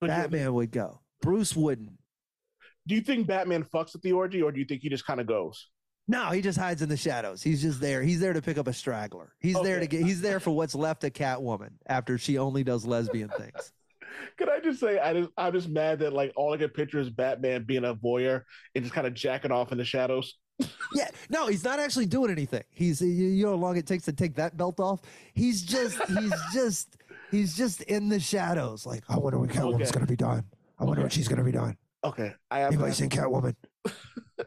[0.00, 1.00] Batman would go.
[1.22, 1.92] Bruce wouldn't.
[2.86, 5.20] Do you think Batman fucks at the orgy, or do you think he just kind
[5.20, 5.68] of goes?
[6.08, 7.42] No, he just hides in the shadows.
[7.42, 8.02] He's just there.
[8.02, 9.32] He's there to pick up a straggler.
[9.38, 10.02] He's there to get.
[10.02, 13.72] He's there for what's left of Catwoman after she only does lesbian things.
[14.36, 16.98] Can I just say I just I'm just mad that like all I can picture
[16.98, 18.42] is Batman being a voyeur
[18.74, 20.34] and just kind of jacking off in the shadows.
[20.94, 22.62] Yeah, no, he's not actually doing anything.
[22.70, 25.00] He's you, know how long it takes to take that belt off.
[25.34, 26.98] He's just he's just
[27.30, 28.84] he's just in the shadows.
[28.84, 29.90] Like I wonder when Catwoman's Okay.
[29.92, 30.44] gonna be done.
[30.78, 31.14] I wonder Okay.
[31.14, 31.76] she's gonna be done.
[32.04, 33.54] Okay, I have Anybody seen Catwoman?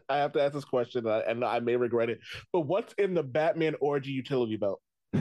[0.09, 2.19] I have to ask this question, uh, and I may regret it.
[2.51, 4.81] But what's in the Batman orgy utility belt?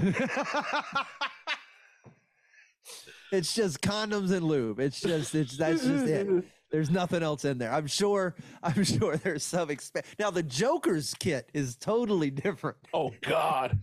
[3.33, 4.81] it's just condoms and lube.
[4.81, 6.45] It's just it's that's just it.
[6.71, 7.73] There's nothing else in there.
[7.73, 8.35] I'm sure.
[8.63, 10.33] I'm sure there's some exp- now.
[10.33, 12.79] The Joker's kit is totally different.
[12.93, 13.79] Oh God.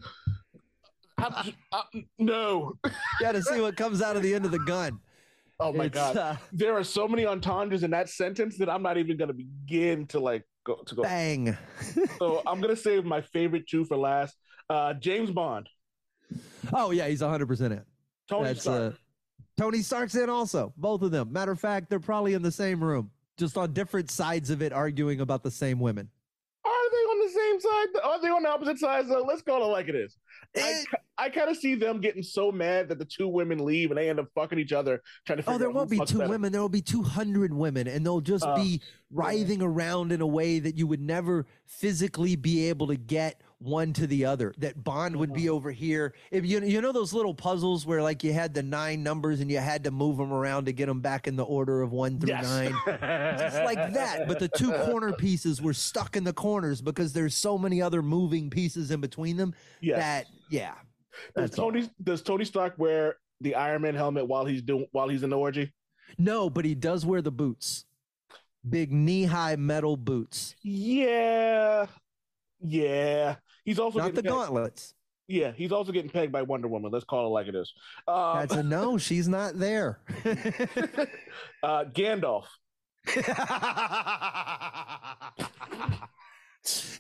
[1.18, 1.84] I, I,
[2.20, 2.74] no.
[2.84, 5.00] You got to see what comes out of the end of the gun.
[5.62, 6.18] Oh my It's, God.
[6.18, 10.08] uh, there are so many entendres in that sentence that I'm not even gonna begin
[10.08, 11.02] to like go to go.
[11.04, 11.58] bang.
[12.20, 14.36] So I'm gonna save my favorite two for last.
[14.70, 15.68] Uh, James Bond,
[16.74, 17.82] Oh yeah, he's 100 percent in.
[18.30, 18.94] Tony That's Stark.
[18.94, 18.96] uh,
[19.58, 20.74] Tony Stark's in also.
[20.78, 21.32] Both of them.
[21.32, 24.72] Matter of fact, they're probably in the same room, just on different sides of it,
[24.72, 26.10] arguing about the same women.
[26.64, 28.04] Are they on the same side?
[28.04, 29.10] Are they on the opposite sides?
[29.10, 29.24] Though?
[29.28, 30.18] Let's call it like it is.
[30.58, 30.84] I,
[31.18, 34.10] I kind of see them getting so mad that the two women leave and they
[34.10, 36.52] end up fucking each other, trying to figure Oh, there won't be two women.
[36.52, 38.82] There will be 200 women, and they'll just Uh, be
[39.12, 43.94] writhing around in a way that you would never physically be able to get one
[43.94, 44.54] to the other.
[44.58, 45.36] That Bond would Uh-huh.
[45.36, 46.16] be over here.
[46.32, 49.52] If you you know those little puzzles where like you had the nine numbers and
[49.52, 52.20] you had to move them around to get them back in the order of one
[52.20, 52.44] through Yes.
[52.44, 52.74] nine.
[53.38, 57.36] Just like that, but the two corner pieces were stuck in the corners because there's
[57.36, 60.00] so many other moving pieces in between them Yes.
[60.00, 60.74] that yeah.
[61.36, 61.72] does That's all.
[61.72, 65.32] Tony does Tony Stark wear the Iron Man helmet while he's doing while he's in
[65.32, 65.74] the orgy?
[66.20, 67.86] No, but he does wear the boots.
[68.70, 70.56] Big knee-high metal boots.
[70.62, 71.88] Yeah,
[72.62, 73.36] yeah.
[73.66, 74.94] He's also Not the pegged- gauntlets.
[75.28, 76.92] Yeah, he's also getting pegged by Wonder Woman.
[76.92, 77.72] Let's call it like it is.
[78.08, 78.98] Um, That's a no.
[78.98, 80.00] She's not there.
[81.64, 82.46] uh, Gandalf.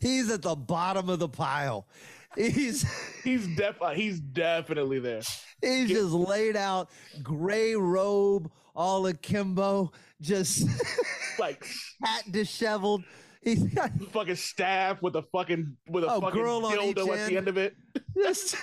[0.01, 1.87] He's at the bottom of the pile.
[2.35, 2.85] He's
[3.23, 5.21] He's def he's definitely there.
[5.61, 6.89] he's just laid out,
[7.21, 9.91] gray robe, all akimbo,
[10.21, 10.65] just
[11.39, 11.65] Like
[12.03, 13.03] hat disheveled.
[13.41, 17.31] He's got fucking staff with a fucking with a Oh, fucking girl dildo at end.
[17.31, 17.75] the end of it.
[18.15, 18.55] just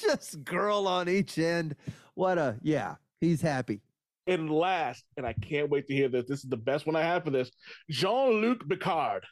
[0.00, 1.76] just girl on each end.
[2.14, 2.96] What a yeah.
[3.20, 3.80] He's happy.
[4.28, 6.24] And last, and I can't wait to hear this.
[6.26, 7.50] This is the best one I have for this.
[7.90, 9.24] Jean-Luc Picard.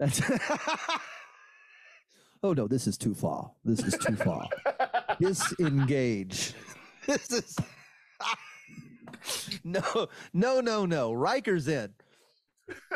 [0.00, 0.20] That's
[2.42, 3.52] oh no, this is too far.
[3.64, 4.48] This is too far.
[5.20, 6.54] Disengage.
[7.06, 7.56] This is
[9.64, 9.82] no,
[10.34, 11.12] no, no, no.
[11.12, 11.92] Riker's in.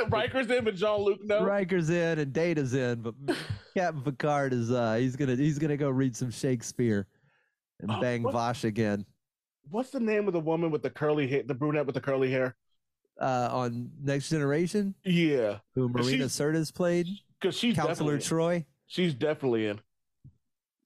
[0.09, 1.43] Riker's in, but Jean-Luc no.
[1.45, 3.15] Riker's in and Data's in, but
[3.77, 7.07] Captain Picard is uh he's gonna he's gonna go read some Shakespeare
[7.81, 9.05] and Oh, bang what- Vosh again
[9.71, 12.31] What's the name of the woman with the curly hair, the brunette with the curly
[12.31, 12.55] hair?
[13.21, 17.07] Uh on Next Generation, Yeah, who Marina Sirtis played,
[17.41, 18.65] because she's Counselor Troi.
[18.87, 19.81] she's definitely in.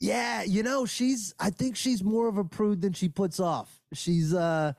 [0.01, 3.81] Yeah, you know, she's I think she's more of a prude than she puts off.
[3.95, 4.74] She's uh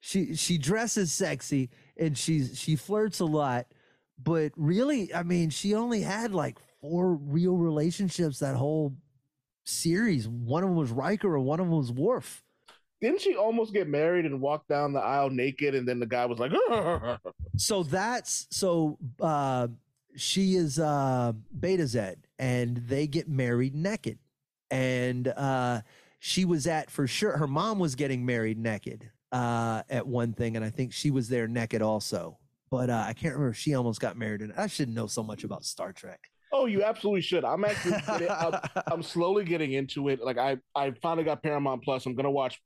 [0.00, 3.66] she she dresses sexy and she's she flirts a lot,
[4.22, 8.96] but really, I mean, she only had like four real relationships that whole
[9.64, 10.28] series.
[10.28, 12.43] One of them was Riker or one of them was Worf.
[13.00, 15.74] Didn't she almost get married and walk down the aisle naked?
[15.74, 16.52] And then the guy was like,
[17.56, 19.68] So that's so uh
[20.16, 24.18] she is uh Betazed and they get married naked.
[24.70, 25.82] And uh
[26.18, 30.56] she was at for sure her mom was getting married naked uh at one thing
[30.56, 32.38] and I think she was there naked also.
[32.70, 35.22] But uh, I can't remember if she almost got married and I shouldn't know so
[35.22, 36.28] much about Star Trek.
[36.52, 38.54] "Oh, you absolutely should." I'm actually, getting, I'm,
[38.88, 40.20] I'm slowly getting into it.
[40.20, 42.04] Like I, I finally got Paramount Plus.
[42.06, 42.60] I'm gonna watch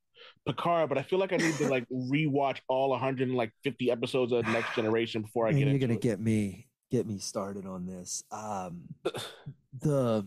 [0.46, 4.74] Picard, but I feel like I need to like rewatch all 150 episodes of Next
[4.74, 6.02] Generation before I Man, get you're into gonna it.
[6.02, 8.22] get me get me started on this.
[8.30, 8.82] Um,
[9.80, 10.26] the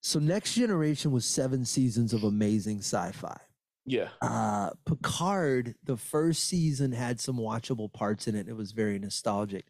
[0.00, 3.38] so next generation was seven seasons of amazing sci-fi.
[3.84, 8.48] yeah, Uh, Picard, the first season had some watchable parts in it.
[8.48, 9.66] It was very nostalgic.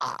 [0.00, 0.18] I,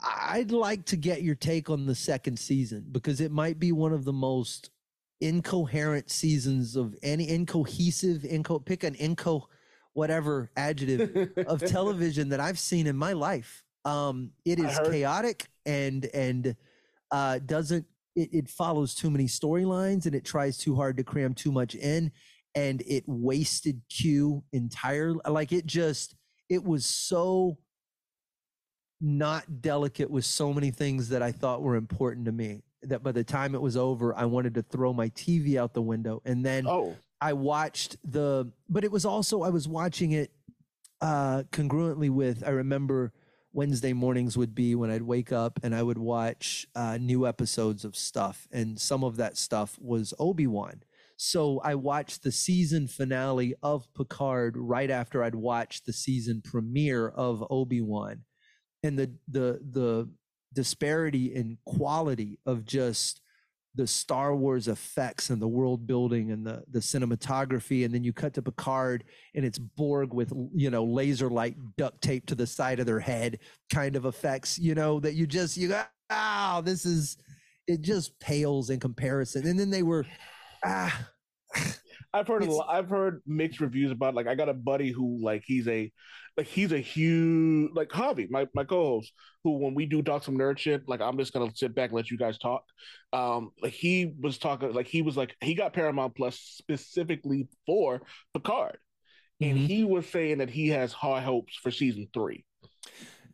[0.00, 3.92] I'd like to get your take on the second season because it might be one
[3.92, 4.70] of the most
[5.20, 9.46] incoherent seasons of any incohesive, inco pick an inco
[9.92, 13.64] whatever adjective of television that I've seen in my life.
[13.84, 16.54] Um, it is chaotic and and
[17.10, 21.34] uh, doesn't it, it follows too many storylines and it tries too hard to cram
[21.34, 22.12] too much in
[22.54, 25.20] and it wasted Q entirely.
[25.26, 26.14] Like it just
[26.48, 27.58] it was so
[29.00, 33.12] not delicate with so many things that I thought were important to me that by
[33.12, 36.22] the time it was over, I wanted to throw my TV out the window.
[36.24, 40.30] And then oh, I watched the, but it was also I was watching it
[41.00, 42.42] uh, congruently with.
[42.46, 43.12] I remember
[43.52, 47.84] Wednesday mornings would be when I'd wake up and I would watch uh, new episodes
[47.84, 50.82] of stuff, and some of that stuff was Obi Wan.
[51.16, 57.08] So I watched the season finale of Picard right after I'd watched the season premiere
[57.08, 58.22] of Obi Wan.
[58.84, 60.08] and the the the
[60.54, 63.20] disparity in quality of just
[63.74, 68.12] the Star Wars effects and the world building and the the cinematography, and then you
[68.12, 72.46] cut to Picard and it's Borg with you know laser light duct tape to the
[72.46, 73.38] side of their head
[73.70, 77.18] kind of effects, you know that you just you go, oh, this is
[77.68, 79.46] it just pales in comparison.
[79.46, 80.04] And then they were
[80.64, 81.08] ah
[82.12, 85.18] I've heard a lot, I've heard mixed reviews about like I got a buddy who
[85.22, 85.92] like he's a
[86.36, 89.12] like he's a huge like Javi, my my co-host,
[89.44, 91.96] who when we do talk some nerd shit, like I'm just gonna sit back and
[91.96, 92.62] let you guys talk.
[93.12, 98.02] Um, like he was talking, like he was like he got Paramount Plus specifically for
[98.32, 98.78] Picard,
[99.40, 99.66] and Mhm.
[99.66, 102.44] he was saying that he has high hopes for season three.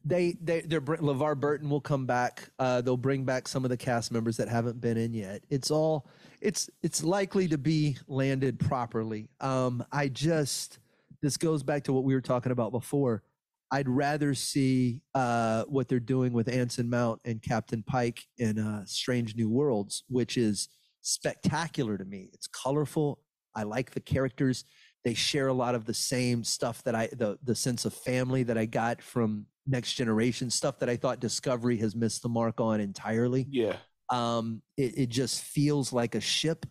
[0.04, 2.50] They they they're LeVar Burton will come back.
[2.58, 5.42] Uh, they'll bring back some of the cast members that haven't been in yet.
[5.48, 6.06] It's all
[6.40, 9.28] it's it's likely to be landed properly.
[9.40, 10.78] Um, I just
[11.22, 13.22] this goes back to what we were talking about before.
[13.70, 18.84] I'd rather see uh, what they're doing with Anson Mount and Captain Pike in uh,
[18.84, 20.68] Strange New Worlds, which is
[21.00, 22.28] spectacular to me.
[22.34, 23.20] It's colorful.
[23.56, 24.64] I like the characters.
[25.02, 28.42] They share a lot of the same stuff that I the the sense of family
[28.42, 32.60] that I got from Next Generation stuff that I thought Discovery has missed the mark
[32.60, 33.46] on entirely.
[33.50, 33.76] Yeah,
[34.10, 36.66] um it, it just feels like a ship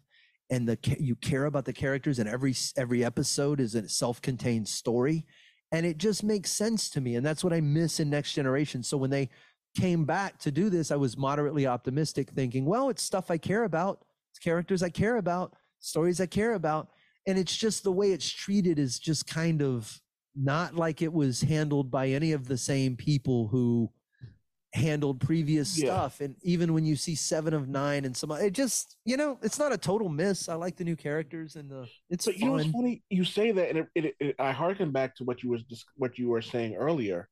[0.51, 5.25] and the you care about the characters and every every episode is a self-contained story.
[5.71, 8.83] And it just makes sense to me and that's what i miss in next generation.
[8.83, 9.29] So when they
[9.75, 13.63] came back to do this i was moderately optimistic thinking well it's stuff i care
[13.63, 14.05] about.
[14.31, 15.55] It's characters i care about.
[15.79, 16.89] Stories i care about.
[17.25, 19.99] And it's just the way it's treated is just kind of
[20.35, 23.91] not like it was handled by any of the same people who
[24.73, 25.85] handled previous Yeah.
[25.85, 29.37] stuff and even when you see seven of nine and some it just you know
[29.43, 32.47] it's not a total miss i like the new characters and the it's but you
[32.47, 33.03] know it's funny?
[33.11, 35.63] You say that, and it, it, it, I harken back to what you was
[35.95, 37.27] what you were saying earlier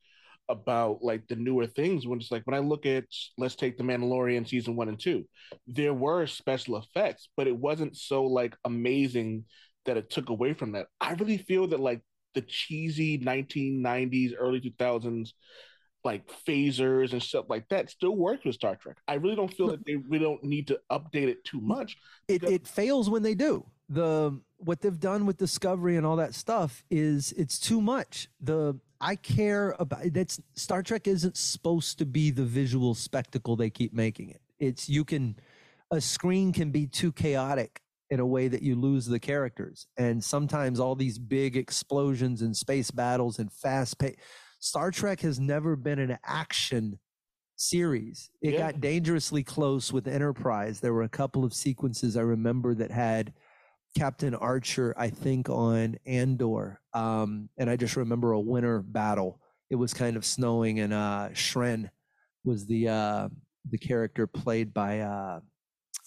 [0.50, 2.06] about like the newer things.
[2.06, 3.06] When it's like when I look at
[3.38, 5.26] let's take the Mandalorian season one and two,
[5.66, 9.46] there were special effects, but it wasn't so like amazing
[9.86, 10.88] that it took away from that.
[11.00, 12.02] I really feel that like
[12.34, 15.34] the cheesy 1990s, early 2000s
[16.04, 18.98] like phasers and stuff like that still works with Star Trek.
[19.08, 21.96] I really don't feel that they we don't need to update it too much.
[22.28, 26.34] it, it fails when they do the what they've done with discovery and all that
[26.34, 32.06] stuff is it's too much the i care about that's star trek isn't supposed to
[32.06, 35.36] be the visual spectacle they keep making it it's you can
[35.92, 37.82] a screen can be too chaotic
[38.12, 42.56] in a way that you lose the characters and sometimes all these big explosions and
[42.56, 44.18] space battles and fast pace
[44.60, 47.00] star trek has never been an action
[47.56, 48.30] series.
[48.42, 48.72] It Yeah.
[48.72, 50.80] got dangerously close with Enterprise.
[50.80, 53.34] There were a couple of sequences I remember that had
[53.98, 56.80] Captain Archer, I think, on Andor.
[56.94, 59.42] Um, and I just remember a winter battle.
[59.70, 61.90] It was kind of snowing, and uh, Shran
[62.44, 63.30] was the uh,
[63.70, 65.40] the character played by uh,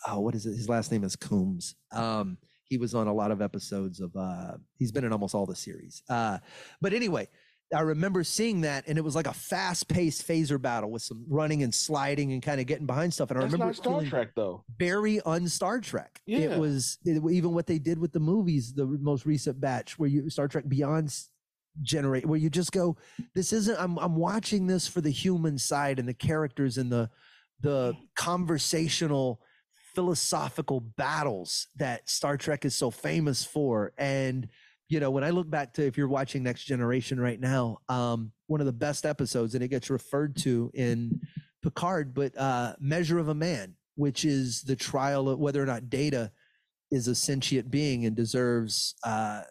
[0.06, 0.56] oh, what is it?
[0.56, 1.74] His last name is Combs.
[1.92, 4.14] Um, he was on a lot of episodes of.
[4.16, 6.02] Uh, he's been in almost all the series.
[6.08, 6.38] Uh,
[6.80, 7.28] but anyway,
[7.74, 11.62] I remember seeing that, and it was like a fast-paced phaser battle with some running
[11.62, 13.30] and sliding and kind of getting behind stuff.
[13.30, 14.64] And I That's remember Star Trek though.
[14.78, 16.20] very un Star Trek.
[16.26, 16.38] Yeah.
[16.38, 20.08] It was it, even what they did with the movies, the most recent batch, where
[20.08, 21.14] you Star Trek Beyond
[21.82, 22.96] generate, where you just go,
[23.34, 23.78] this isn't.
[23.80, 27.10] I'm I'm watching this for the human side and the characters and the
[27.60, 29.40] the conversational
[29.94, 33.92] philosophical battles that Star Trek is so famous for.
[33.96, 34.48] And
[34.88, 38.32] you know, when I look back to if you're watching Next Generation right now, um,
[38.46, 41.20] one of the best episodes, and it gets referred to in
[41.62, 45.88] Picard, but uh, Measure of a Man, which is the trial of whether or not
[45.88, 46.30] Data
[46.90, 49.42] is a sentient being and deserves uh,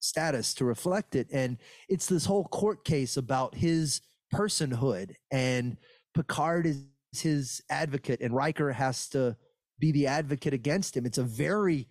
[0.00, 1.26] status to reflect it.
[1.32, 1.56] And
[1.88, 5.78] it's this whole court case about his personhood, and
[6.14, 9.36] Picard is his advocate, and Riker has to
[9.82, 11.04] be the advocate against him.
[11.04, 11.88] It's a very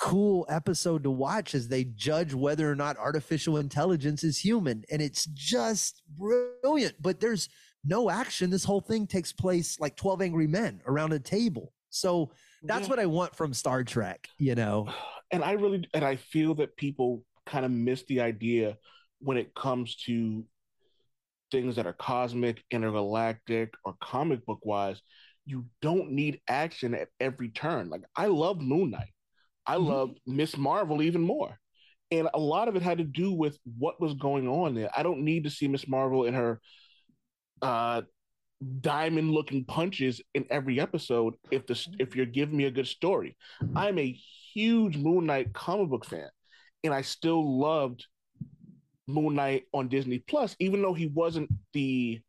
[0.00, 5.02] cool episode to watch as they judge whether or not artificial intelligence is human and
[5.02, 7.48] it's just brilliant but there's
[7.84, 12.30] no action this whole thing takes place like 12 angry men around a table so
[12.62, 12.90] that's Yeah.
[12.90, 14.86] what i want from star trek you know
[15.32, 18.76] and I really and I feel that people kind of miss the idea
[19.18, 20.44] when it comes to
[21.50, 25.00] things that are cosmic, intergalactic, or comic book wise.
[25.48, 27.88] You don't need action at every turn.
[27.88, 29.12] Like I love Moon Knight.
[29.66, 29.86] I Mhm.
[29.86, 31.58] love Miss Marvel even more.
[32.10, 34.90] And a lot of it had to do with what was going on there.
[34.94, 36.60] I don't need to see Miss Marvel in her
[37.62, 38.02] uh
[38.80, 43.36] diamond looking punches in every episode if the if you're giving me a good story.
[43.74, 44.18] I'm a
[44.52, 46.28] huge Moon Knight comic book fan,
[46.84, 48.06] and I still loved
[49.06, 52.20] Moon Knight on Disney Plus, even though he wasn't the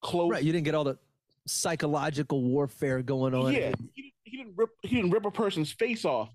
[0.00, 0.30] close.
[0.30, 0.44] Right.
[0.44, 0.98] You didn't get all the
[1.46, 3.52] psychological warfare going on.
[3.52, 6.30] yeah, he, didn't- he didn't rip he didn't rip a person's face off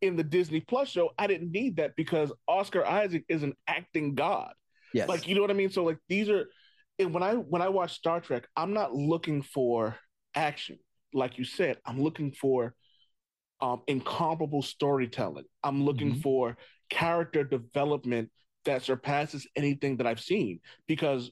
[0.00, 1.10] in the Disney Plus show.
[1.18, 4.52] I didn't need that because Oscar Isaac is an acting god.
[4.92, 5.08] Yes.
[5.08, 5.70] Like you know what I mean?
[5.70, 6.46] So like these are
[6.98, 9.96] and when I when I watch Star Trek, I'm not looking for
[10.34, 10.78] action.
[11.12, 12.74] Like you said, I'm looking for
[13.60, 15.44] um incomparable storytelling.
[15.62, 16.22] I'm looking Mhm.
[16.22, 16.56] for
[16.90, 18.30] character development
[18.64, 21.30] that surpasses anything that I've seen because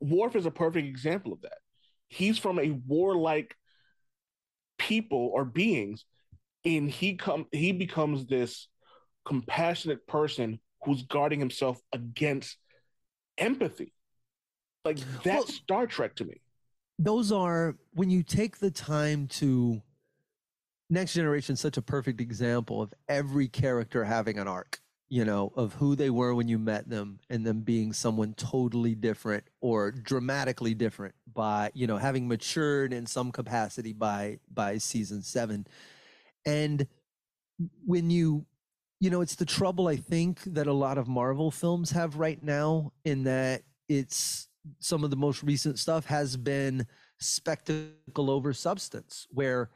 [0.00, 1.58] Worf is a perfect example of that.
[2.10, 3.56] He's from a warlike
[4.78, 6.04] people or beings
[6.64, 8.68] and he come he becomes this
[9.24, 12.56] compassionate person who's guarding himself against
[13.38, 13.92] empathy.
[14.84, 16.40] Like that's Well- Star Trek to me.
[16.98, 19.80] those are when you take the time to
[20.90, 24.80] next generation such a perfect example of every character having an arc
[25.10, 28.94] you know of who they were when you met them and them being someone totally
[28.94, 35.20] different or dramatically different by you know having matured in some capacity by by season
[35.20, 35.66] 7
[36.46, 36.86] and
[37.84, 38.46] when you
[39.00, 42.42] you know it's the trouble i think that a lot of marvel films have right
[42.42, 44.48] now in that it's
[44.78, 46.86] some of the most recent stuff has been
[47.18, 49.70] spectacle over substance where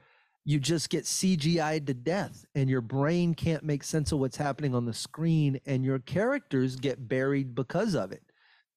[0.44, 4.74] you just get CGI'd to death and your brain can't make sense of what's happening
[4.74, 8.22] on the screen and your characters get buried because of it.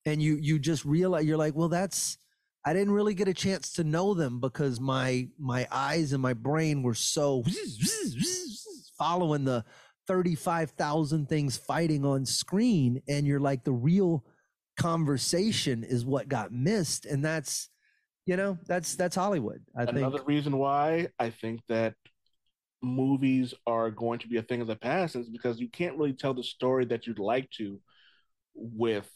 [0.05, 2.17] And you you just realize you're like, well, that's
[2.65, 6.33] I didn't really get a chance to know them because my my eyes and my
[6.33, 7.43] brain were so
[8.97, 9.63] following the
[10.07, 14.23] 35,000 things fighting on screen and you're like the real
[14.77, 17.69] conversation is what got missed and that's
[18.27, 21.95] you know that's that's hollywood i Another think Another reason why I think that
[22.83, 26.13] movies are going to be a thing of the past is because you can't really
[26.13, 27.81] tell the story that you'd like to
[28.53, 29.09] with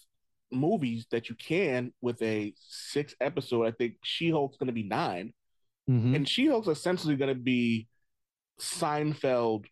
[0.51, 3.65] movies that you can with a six episode.
[3.67, 5.33] I think She Hulk's going to be 9
[5.89, 6.15] Mhm.
[6.15, 7.87] and She Hulk's essentially going to be
[8.59, 9.65] Seinfeld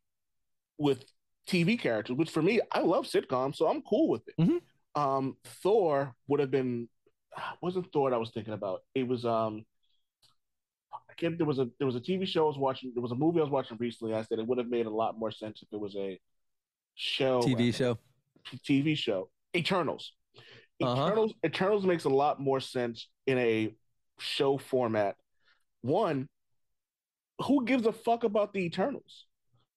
[0.77, 1.03] with
[1.47, 4.35] TV characters, which for me, I love sitcoms, so I'm cool with it.
[4.37, 4.61] Mhm.
[4.95, 6.89] Um, Thor would have been
[7.61, 8.81] wasn't Thor I was thinking about.
[8.95, 9.65] It was um
[10.93, 13.11] I can't there was a there was a TV show I was watching, there was
[13.11, 14.13] a movie I was watching recently.
[14.13, 16.19] I said it would have made a lot more sense if it was a
[16.95, 17.97] show tv show
[18.67, 19.29] TV show.
[19.55, 20.13] Eternals.
[20.81, 21.05] Uh-huh.
[21.05, 23.75] Eternals Eternals makes a lot more sense in a
[24.19, 25.15] show format.
[25.81, 26.27] One,
[27.45, 29.25] who gives a fuck about the Eternals?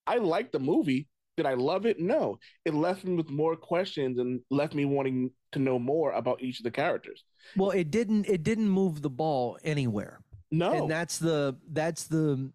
[0.06, 1.08] I like the movie.
[1.36, 1.98] Did I love it?
[1.98, 2.38] No.
[2.64, 6.58] It left me with more questions and left me wanting to know more about each
[6.60, 7.24] of the characters.
[7.56, 10.20] Well it didn't it didn't move the ball anywhere
[10.50, 10.72] No.
[10.72, 12.50] and that's the that's the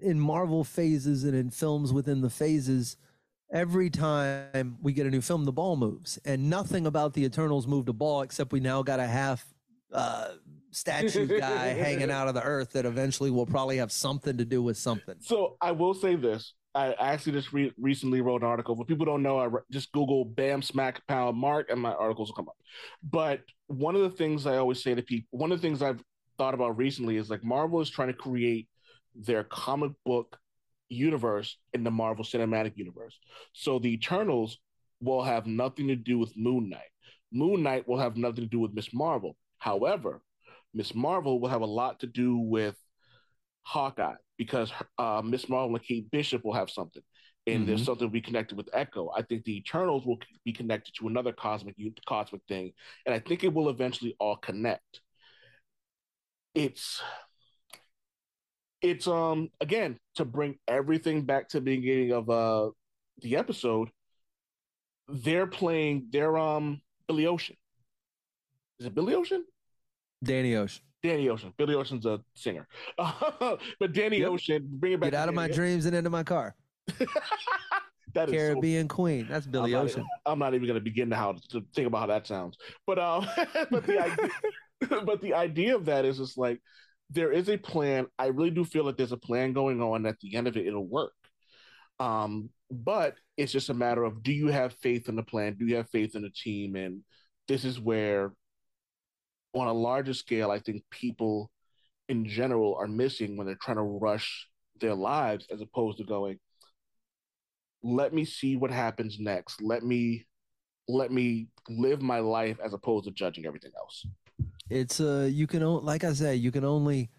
[0.00, 2.96] in marvel phases and in films within the phases
[3.52, 7.66] every time we get a new film the ball moves and nothing about the eternals
[7.66, 9.44] moved a ball except we now got a half
[9.92, 10.28] uh
[10.70, 14.62] statue guy hanging out of the earth that eventually will probably have something to do
[14.62, 16.54] with something So I will say this.
[16.74, 18.76] I actually just re- recently wrote an article.
[18.76, 22.28] For people don't know, I re- just Google "Bam Smack Pound Mark" and my articles
[22.28, 22.56] will come up.
[23.02, 26.02] But one of the things I always say to people, one of the things I've
[26.38, 28.68] thought about recently is like Marvel is trying to create
[29.14, 30.38] their comic book
[30.88, 33.18] universe in the Marvel Cinematic Universe.
[33.52, 34.58] So the Eternals
[35.00, 36.82] will have nothing to do with Moon Knight.
[37.32, 39.36] Moon Knight will have nothing to do with Miss Marvel.
[39.58, 40.22] However,
[40.74, 42.76] Miss Marvel will have a lot to do with
[43.62, 47.02] Hawkeye because uh, Miss Marvel and Kate Bishop will have something,
[47.46, 49.10] and there's something to be connected with Echo.
[49.14, 52.72] I think the Eternals will be connected to another cosmic cosmic thing,
[53.06, 55.00] and I think it will eventually all connect.
[56.54, 57.02] It's
[58.82, 62.70] it's um again to bring everything back to the beginning of uh
[63.22, 63.90] the episode.
[65.08, 66.06] They're playing.
[66.10, 67.56] They're um Billy Ocean.
[68.78, 69.44] Is it Billy Ocean?
[70.22, 71.52] danny ocean Danny Ocean.
[71.56, 72.66] Billy Ocean's a singer,
[72.98, 74.28] but Danny Yep.
[74.30, 75.12] Ocean, bring it back.
[75.12, 76.54] get out of my dreams and into my car
[78.14, 80.84] that is so caribbean queen that's billy I'm not- ocean I'm not even going to
[80.84, 82.56] begin to how to think about how that sounds.
[82.86, 83.26] But um,
[83.70, 84.28] but the idea,
[85.04, 86.60] but the idea of that is just like
[87.10, 88.06] there is a plan.
[88.18, 90.06] I really do feel like there's a plan going on.
[90.06, 91.12] At the end of it, it'll work.
[91.98, 95.56] Um, but it's just a matter of do you have faith in the plan?
[95.58, 96.76] Do you have faith in the team?
[96.76, 97.00] And
[97.48, 98.32] this is where,
[99.54, 101.50] on a larger scale, I think people
[102.08, 104.48] in general are missing when they're trying to rush
[104.80, 106.38] their lives as opposed to going,
[107.82, 109.62] let me see what happens next.
[109.62, 110.26] Let me
[110.88, 114.06] let me live my life as opposed to judging everything else.
[114.68, 117.10] it's uh you can like i said you can only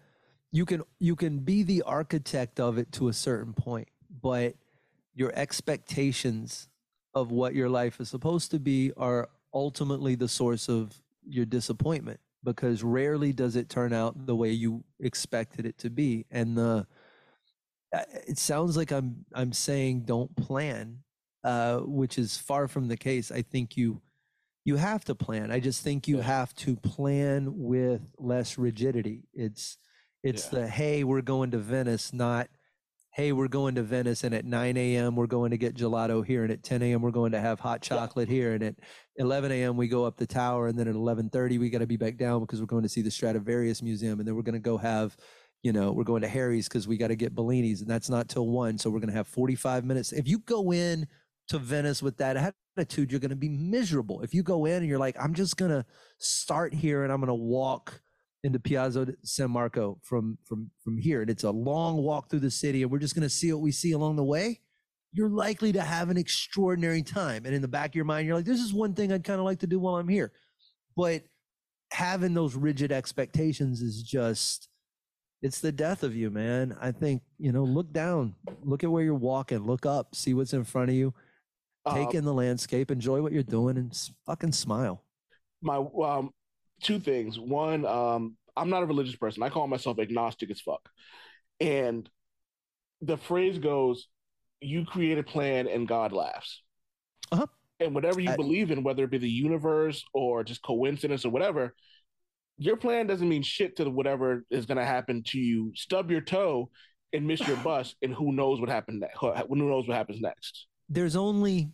[0.50, 3.88] you can you can be the architect of it to a certain point
[4.22, 4.54] but
[5.14, 6.68] your expectations
[7.14, 12.20] of what your life is supposed to be are ultimately the source of your disappointment
[12.44, 16.26] because rarely does it turn out the way you expected it to be.
[16.30, 16.86] And the
[17.94, 20.98] uh, it sounds like I'm I'm saying don't plan,
[21.44, 23.30] uh, which is far from the case.
[23.30, 24.00] I think you
[24.64, 25.50] you have to plan.
[25.50, 26.22] I just think you Yeah.
[26.22, 29.24] have to plan with less rigidity.
[29.34, 29.76] It's
[30.22, 30.60] it's Yeah.
[30.60, 32.48] the hey, we're going to Venice, not
[33.12, 35.16] hey, we're going to Venice, and at 9 a.m.
[35.16, 37.02] we're going to get gelato here, and at 10 a.m.
[37.02, 38.74] we're going to have hot chocolate here, and at
[39.16, 39.76] 11 a.m.
[39.76, 42.40] we go up the tower, and then at 11:30 we got to be back down
[42.40, 45.14] because we're going to see the Stradivarius Museum, and then we're going to go have,
[45.62, 48.30] you know, we're going to Harry's because we got to get Bellini's, and that's not
[48.30, 50.12] till one, so we're going to have 45 minutes.
[50.12, 51.06] If you go in
[51.48, 54.22] to Venice with that attitude, you're going to be miserable.
[54.22, 55.84] If you go in and you're like, I'm just going to
[56.16, 58.00] start here, and I'm going to walk
[58.44, 62.50] into Piazza San Marco from from from here, and it's a long walk through the
[62.50, 64.60] city, and we're just going to see what we see along the way.
[65.12, 68.36] You're likely to have an extraordinary time, and in the back of your mind, you're
[68.36, 70.32] like, "This is one thing I'd kind of like to do while I'm here,"
[70.96, 71.22] but
[71.92, 74.70] having those rigid expectations is just
[75.42, 76.74] it's the death of you man.
[76.80, 78.34] I think you know look down.
[78.64, 79.58] Look at where you're walking.
[79.66, 80.14] Look up.
[80.14, 81.12] See what's in front of you.
[81.92, 82.90] Take Um, in the landscape.
[82.90, 83.92] Enjoy what you're doing and
[84.24, 85.02] fucking smile.
[85.60, 86.32] My um
[86.82, 87.38] two things.
[87.38, 89.42] One, um, I'm not a religious person.
[89.42, 90.88] I call myself agnostic as fuck.
[91.60, 92.08] And
[93.00, 94.08] the phrase goes,
[94.60, 96.62] you create a plan and God laughs.
[97.30, 97.46] Uh-huh.
[97.80, 101.30] And whatever you I- believe in, whether it be the universe or just coincidence or
[101.30, 101.74] whatever,
[102.58, 105.72] your plan doesn't mean shit to whatever is going to happen to you.
[105.74, 106.70] Stub your toe
[107.12, 109.18] and miss your bus, and who knows what happened next?
[109.18, 110.66] Who knows what happens next?
[110.88, 111.70] there's only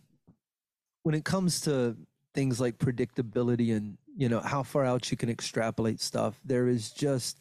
[1.03, 1.97] when it comes to
[2.33, 6.91] things like predictability and you know how far out you can extrapolate stuff there is
[6.91, 7.39] just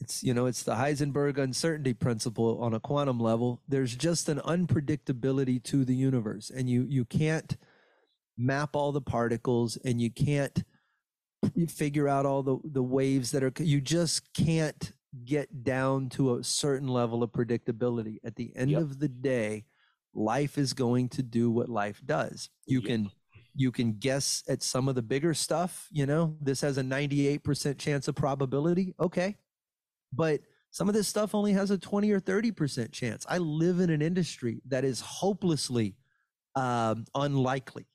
[0.00, 4.38] it's you know it's the heisenberg uncertainty principle on a quantum level there's just an
[4.40, 7.58] unpredictability to the universe and you you can't
[8.38, 10.64] map all the particles and you can't
[11.68, 14.92] figure out all the the waves that are you just can't
[15.24, 18.80] get down to a certain level of predictability at the end Yep.
[18.80, 19.64] of the day
[20.14, 22.86] life is going to do what life does you Yep.
[22.88, 23.10] can
[23.58, 26.36] you can guess at some of the bigger stuff you know?
[26.40, 29.36] This has a 98% chance of probability okay.
[30.12, 30.40] But
[30.70, 33.26] some of this stuff only has a 20 or 30% chance.
[33.28, 35.96] I live in an industry that is hopelessly
[36.54, 37.86] um, unlikely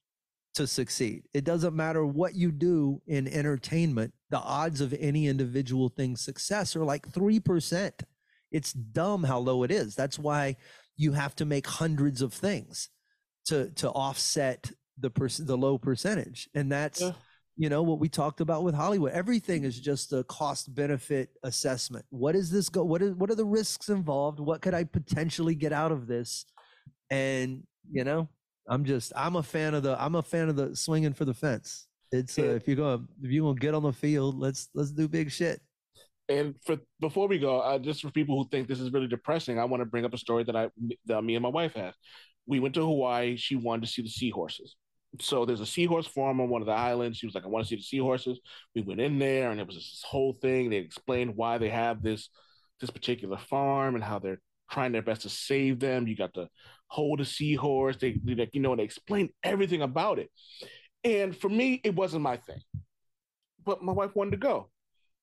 [0.55, 1.23] to succeed.
[1.33, 6.75] It doesn't matter what you do in entertainment the odds of any individual thing's success
[6.75, 7.91] are like 3%
[8.53, 9.95] it's dumb how low it is.
[9.95, 10.55] That's why
[10.95, 12.89] you have to make hundreds of things
[13.45, 17.11] to to offset the perc- the low percentage and that's Yeah.
[17.57, 22.05] you know what we talked about with hollywood everything is just a cost benefit assessment
[22.09, 25.55] what is this go what is what are the risks involved what could i potentially
[25.55, 26.45] get out of this
[27.09, 28.27] and you know
[28.67, 31.33] i'm just i'm a fan of the i'm a fan of the swinging for the
[31.33, 34.37] fence it's uh, if you're going to if you're going to get on the field
[34.37, 35.59] let's let's do big shit
[36.29, 39.59] And for before we go, uh, just for people who think this is really depressing,
[39.59, 40.69] I want to bring up a story that I
[41.07, 41.93] that me and my wife had.
[42.47, 43.35] We went to Hawaii.
[43.35, 44.77] She wanted to see the seahorses.
[45.21, 47.17] So there's a seahorse farm on one of the islands.
[47.19, 48.39] She was like, "I want to see the seahorses."
[48.73, 50.69] We went in there, and it was this whole thing.
[50.69, 52.29] They explained why they have this
[52.79, 54.41] this particular farm and how they're
[54.71, 56.07] trying their best to save them.
[56.07, 56.49] You got to
[56.87, 57.97] hold a seahorse.
[57.97, 60.31] They, like, you know, they explained everything about it.
[61.03, 62.61] And for me, it wasn't my thing.
[63.63, 64.69] But my wife wanted to go.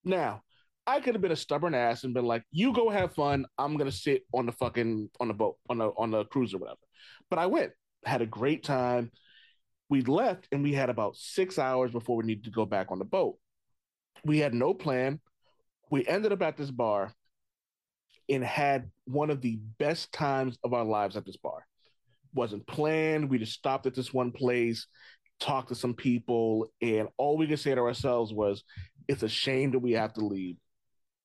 [0.05, 0.43] Now,
[0.87, 3.47] I could have been a stubborn ass and been like, "You go have fun.
[3.59, 6.59] I'm gonna sit on the fucking on the boat on the on the cruise or
[6.59, 6.81] whatever."
[7.29, 7.73] But I went,
[8.05, 9.11] had a great time.
[9.91, 12.99] We left, and we had about six hours before we needed to go back on
[12.99, 13.37] the boat.
[14.25, 15.21] We had no plan.
[15.91, 17.13] We ended up at this bar
[18.29, 21.67] and had one of the best times of our lives at this bar.
[22.33, 23.29] Wasn't planned.
[23.29, 24.87] We just stopped at this one place,
[25.41, 28.63] talked to some people, and all we could say to ourselves was,
[29.09, 30.57] "It's a shame that we have to leave."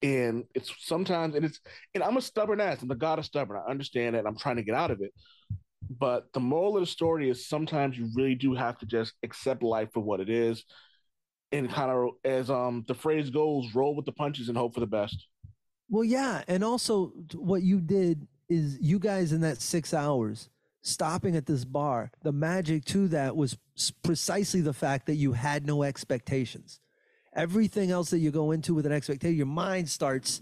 [0.02, 1.60] and it's sometimes and it's
[1.94, 2.82] and I'm a stubborn ass.
[2.82, 3.60] I'm the god of stubborn.
[3.66, 4.28] I understand that.
[4.28, 5.14] I'm trying to get out of it.
[5.90, 9.64] But the moral of the story is sometimes you really do have to just accept
[9.64, 10.64] life for what it is,
[11.52, 14.80] and kind of as um the phrase goes, roll with the punches and hope for
[14.80, 15.28] the best.
[15.90, 20.50] Well, yeah, and also what you did is you guys in that six hours
[20.82, 22.12] stopping at this bar.
[22.24, 23.58] The magic to that was
[24.04, 26.80] precisely the fact that you had no expectations.
[27.34, 30.42] Everything else that you go into with an expectation, your mind starts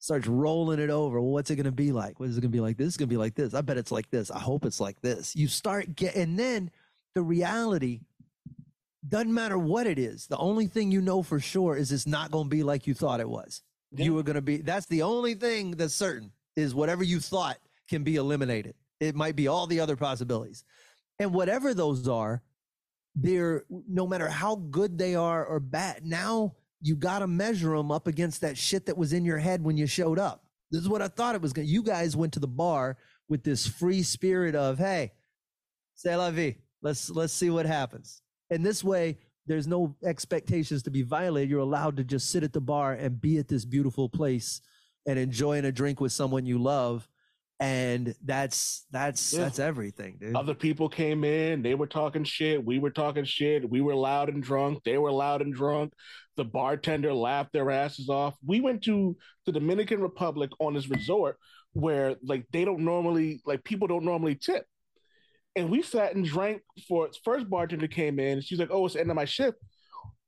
[0.00, 1.20] starts rolling it over.
[1.20, 2.18] Well, what's it going to be like?
[2.18, 2.76] What is it going to be like?
[2.76, 3.54] This is going to be like this.
[3.54, 4.30] I bet it's like this.
[4.30, 5.36] I hope it's like this.
[5.36, 6.70] You start get, and then
[7.14, 8.00] the reality
[9.08, 10.26] doesn't matter what it is.
[10.26, 12.94] The only thing you know for sure is it's not going to be like you
[12.94, 13.62] thought it was
[13.96, 17.58] you were going to be that's the only thing that's certain is whatever you thought
[17.88, 20.64] can be eliminated it might be all the other possibilities
[21.18, 22.42] and whatever those are
[23.16, 27.90] they're no matter how good they are or bad now you got to measure them
[27.92, 30.44] up against that shit that was in your head when you showed up.
[30.70, 31.72] This is what I thought it was going to.
[31.72, 32.96] You guys went to the bar
[33.28, 35.12] with this free spirit of, hey,
[35.94, 36.56] c'est la vie.
[36.82, 38.22] Let's let's see what happens.
[38.50, 41.50] And this way, there's no expectations to be violated.
[41.50, 44.60] You're allowed to just sit at the bar and be at this beautiful place
[45.06, 47.08] and enjoying a drink with someone you love.
[47.58, 49.40] And that's that's Yeah.
[49.40, 50.34] that's everything, dude.
[50.34, 54.30] Other people came in, they were talking shit, we were talking shit, we were loud
[54.30, 55.92] and drunk, they were loud and drunk.
[56.40, 58.34] The bartender laughed their asses off.
[58.42, 59.14] We went to
[59.44, 61.36] the Dominican Republic on this resort
[61.74, 64.64] where like they don't normally like people don't normally tip.
[65.54, 69.02] And we sat and drank for first bartender came in, she's like, Oh, it's the
[69.02, 69.58] end of my shift.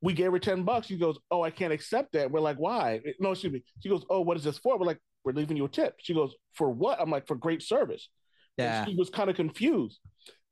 [0.02, 0.88] We gave her 10 bucks.
[0.88, 2.30] She goes, Oh, I can't accept that.
[2.30, 3.00] We're like, why?
[3.18, 3.64] No, excuse me.
[3.82, 4.78] She goes, Oh, what is this for?
[4.78, 5.94] We're like, we're leaving you a tip.
[5.96, 7.00] She goes, For what?
[7.00, 8.10] I'm like, for great service.
[8.58, 8.84] And yeah.
[8.84, 9.98] she was kind of confused.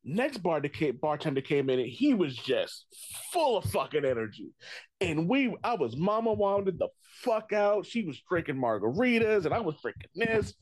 [0.03, 2.87] Next bar came, bartender came in and he was just
[3.33, 4.51] full of fucking energy.
[5.01, 6.89] And we, I was mama wounded the
[7.23, 7.85] fuck out.
[7.85, 10.55] She was drinking margaritas and I was drinking this.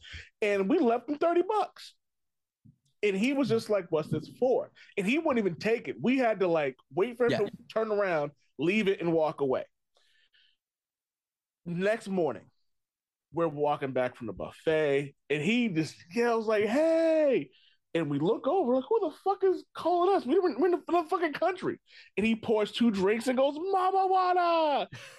[0.43, 1.94] And we left him 30 bucks.
[3.05, 4.73] And he was just like, What's this for?
[4.97, 5.97] And he wouldn't even take it.
[6.02, 7.39] We had to like wait for him Yeah.
[7.39, 9.65] to turn around, leave it, and walk away.
[11.65, 12.44] Next morning,
[13.32, 17.51] we're walking back from the buffet, and he just yells like, "Hey!"
[17.98, 20.24] And we look over, like, "Who the fuck is calling us?
[20.24, 21.78] We we're in the, fucking country."
[22.16, 24.06] And he pours two drinks and goes, "Mama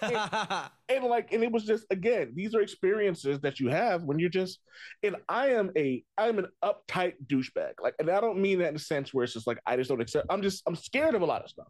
[0.00, 4.18] Juana!" And like, and it was just again, these are experiences that you have when
[4.18, 4.58] you're just.
[5.02, 7.74] And I am a, I'm an uptight douchebag.
[7.80, 9.88] Like, and I don't mean that in a sense where it's just like I just
[9.88, 10.26] don't accept.
[10.30, 11.68] I'm just, I'm scared of a lot of stuff.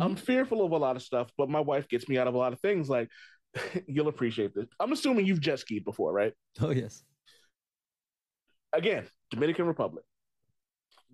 [0.00, 0.24] I'm mm-hmm.
[0.24, 2.52] fearful of a lot of stuff, but my wife gets me out of a lot
[2.52, 2.88] of things.
[2.88, 3.08] Like,
[3.86, 4.66] you'll appreciate this.
[4.80, 6.32] I'm assuming you've jet skied before, right?
[6.60, 7.04] oh yes.
[8.72, 10.04] again, Dominican Republic.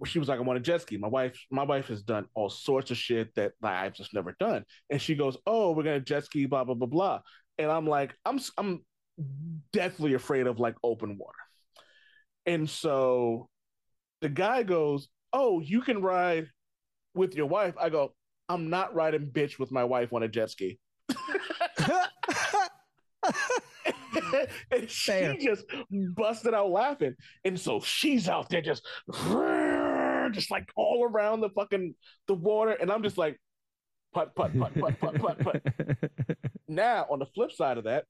[0.04, 0.96] She was like, I want a jet ski.
[0.98, 4.36] My wife, my wife has done all sorts of shit that like, I've just never
[4.38, 4.64] done.
[4.90, 7.20] And she goes, Oh, we're gonna jet ski, blah, blah, blah, blah.
[7.58, 8.84] And I'm like, I'm I'm
[9.72, 11.38] deathly afraid of like open water.
[12.44, 13.48] And so
[14.20, 16.48] the guy goes, Oh, you can ride
[17.14, 17.74] with your wife.
[17.80, 18.14] I go,
[18.48, 20.78] I'm not riding bitch with my wife on a jet ski.
[24.70, 25.36] and she Fair.
[25.40, 27.14] just busted out laughing.
[27.44, 28.86] And so she's out there just,
[30.30, 31.94] just like all around the fucking
[32.28, 32.72] the water.
[32.72, 33.38] And I'm just like,
[34.14, 35.62] putt, putt, putt, putt, putt, putt, putt.
[36.68, 38.04] Now, on the flip side of that,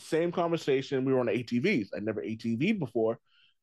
[0.00, 1.04] same conversation.
[1.04, 1.88] We were on ATVs.
[1.94, 3.18] I never ATV'd before,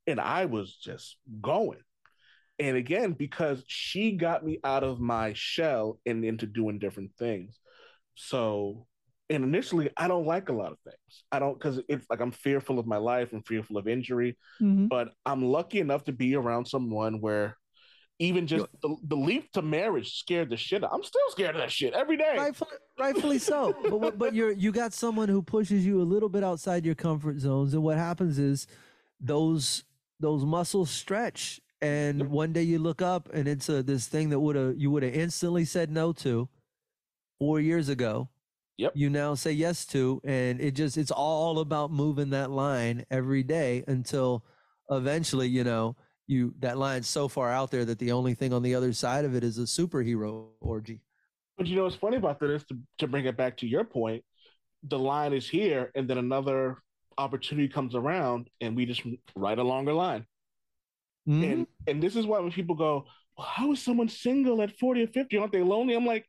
[0.05, 1.79] and I was just going.
[2.59, 7.59] And again, because she got me out of my shell and into doing different things.
[8.15, 8.86] So,
[9.29, 11.23] and initially, I don't like a lot of things.
[11.31, 14.37] I don't because it's like I'm fearful of my life and fearful of injury.
[14.61, 14.87] Mhm.
[14.89, 17.57] But I'm lucky enough to be around someone where
[18.19, 20.83] even just the, the leap to marriage scared the shit.
[20.83, 22.35] out- I'm still scared of that shit every day.
[22.37, 23.73] rightfully, rightfully so.
[24.01, 27.37] But but you're you got someone who pushes you a little bit outside your comfort
[27.39, 28.65] zones, and what happens is
[29.19, 29.83] those
[30.19, 32.27] those muscles stretch, and Yep.
[32.29, 35.03] one day you look up and it's a this thing that would have you would
[35.03, 36.47] have instantly said no to
[37.39, 38.29] four years ago.
[38.77, 38.91] Yep.
[38.95, 43.43] You now say yes to, and it just it's all about moving that line every
[43.43, 44.43] day until
[44.89, 45.95] eventually you know
[46.27, 49.25] you that line's so far out there that the only thing on the other side
[49.25, 51.01] of it is a superhero orgy.
[51.57, 53.83] But you know what's funny about that is to, to bring it back to your
[53.83, 54.23] point,
[54.83, 56.77] the line is here, and then another
[57.17, 59.01] opportunity comes around, and we just
[59.35, 60.25] ride a longer line.
[61.27, 61.51] Mhm.
[61.51, 63.05] And and this is why when people go,
[63.37, 65.37] well, how is someone single at 40 or 50?
[65.37, 65.95] Aren't they lonely?
[65.95, 66.25] I'm like,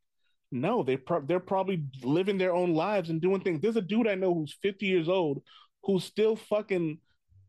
[0.51, 3.61] no, they pro- they're probably living their own lives and doing things.
[3.61, 5.43] There's a dude I know who's 50 years old
[5.85, 6.99] who's still fucking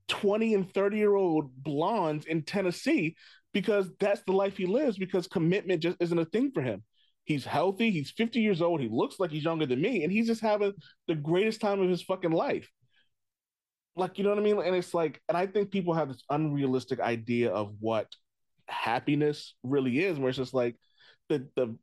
[0.07, 3.15] 20 and 30 year old blondes in Tennessee
[3.53, 6.84] because that's the life he lives because commitment just isn't a thing for him.
[7.23, 10.27] He's healthy, he's 50 years old, he looks like he's younger than me, and he's
[10.27, 10.73] just having
[11.07, 12.67] the greatest time of his fucking life.
[13.95, 14.59] Like, you know what I mean?
[14.59, 18.07] And it's like, and I think people have this unrealistic idea of what
[18.67, 20.76] happiness really is, where it's just like
[21.27, 21.76] the the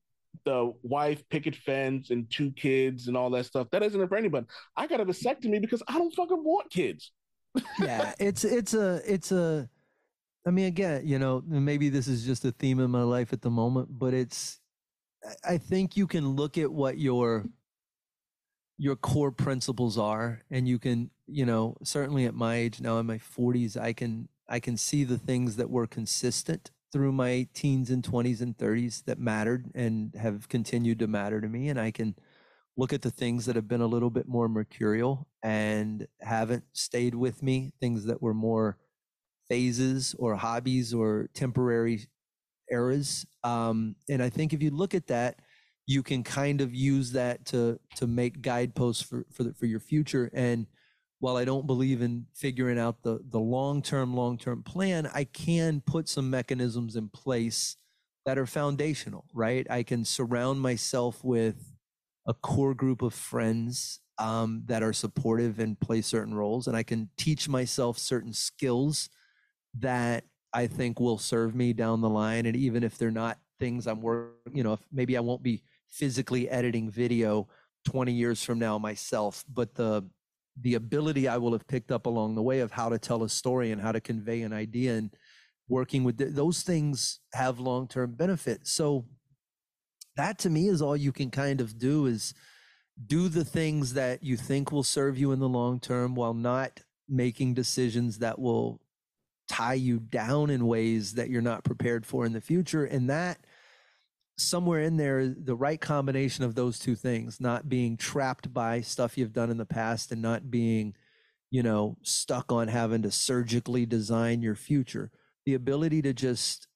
[0.45, 3.69] the wife, picket fence, and two kids and all that stuff.
[3.71, 4.47] That isn't it for anybody.
[4.77, 7.13] I got a vasectomy because I don't fucking want kids.
[7.81, 9.69] yeah it's it's a it's a
[10.47, 13.41] i mean again you know maybe this is just a theme in my life at
[13.41, 14.61] the moment but it's
[15.45, 17.47] I- think you can look at what your
[18.79, 23.07] your core principles are and you can you know certainly at my age now in
[23.07, 27.91] my 40s i can i can see the things that were consistent through my teens
[27.91, 31.91] and 20s and 30s that mattered and have continued to matter to me and i
[31.91, 32.15] can
[32.77, 37.15] look at the things that have been a little bit more mercurial and haven't stayed
[37.15, 38.77] with me, things that were more
[39.49, 42.07] phases or hobbies or temporary
[42.71, 43.27] eras.
[43.45, 45.41] Um, and I think if you look at that,
[45.87, 49.79] you can kind of use that to to make guideposts for for the, for your
[49.79, 50.67] future and
[51.19, 55.25] while I don't believe in figuring out the the long term long term plan, I
[55.25, 57.77] can put some mechanisms in place
[58.25, 59.67] that are foundational, right?
[59.71, 61.77] I can surround myself with
[62.27, 66.83] a core group of friends um, that are supportive and play certain roles, and I
[66.83, 69.09] can teach myself certain skills
[69.79, 72.47] that I think will serve me down the line.
[72.47, 75.63] And even if they're not things I'm working, you know, if maybe I won't be
[75.89, 77.49] physically editing video
[77.85, 80.05] 20 years from now myself, but the
[80.61, 83.29] the ability I will have picked up along the way of how to tell a
[83.29, 85.11] story and how to convey an idea and
[85.69, 88.67] working with th- those things have long-term benefit.
[88.67, 89.05] So
[90.17, 92.35] that to me is all you can kind of do is
[93.07, 96.81] do the things that you think will serve you in the long term while not
[97.09, 98.81] making decisions that will
[99.49, 103.39] tie you down in ways that you're not prepared for in the future and that
[104.39, 109.17] somewhere in there the right combination of those two things not being trapped by stuff
[109.17, 110.95] you've done in the past and not being
[111.51, 115.11] you know stuck on having to surgically design your future.
[115.47, 116.67] The ability to just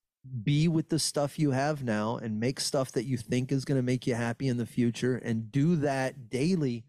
[0.44, 3.78] be with the stuff you have now and make stuff that you think is going
[3.78, 6.84] to make you happy in the future and do that daily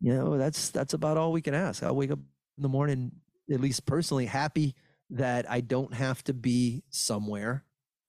[0.00, 1.82] you know that's that's about all we can ask.
[1.82, 3.12] I'll wake up in the morning
[3.50, 4.74] at least personally happy
[5.10, 7.64] that i don't have to be somewhere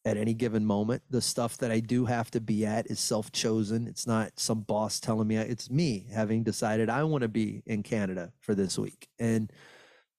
[0.07, 1.03] at any given moment.
[1.09, 3.87] The stuff that I do have to be at is self chosen.
[3.87, 7.83] It's not some boss telling me, it's me having decided I want to be in
[7.83, 9.09] Canada for this week.
[9.19, 9.51] And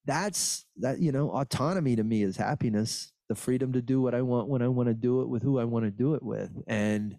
[0.05, 4.23] that's that, you know, autonomy to me is happiness, the freedom to do what I
[4.23, 6.51] want when I want to do it with who I want to do it with.
[6.67, 7.19] And,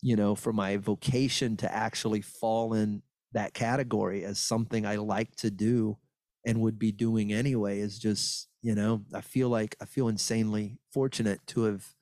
[0.00, 3.02] you know, for my vocation to actually fall in
[3.32, 5.98] that category as something I like to do
[6.46, 10.78] and would be doing anyway is just you know i feel like i feel insanely
[10.92, 11.95] fortunate to have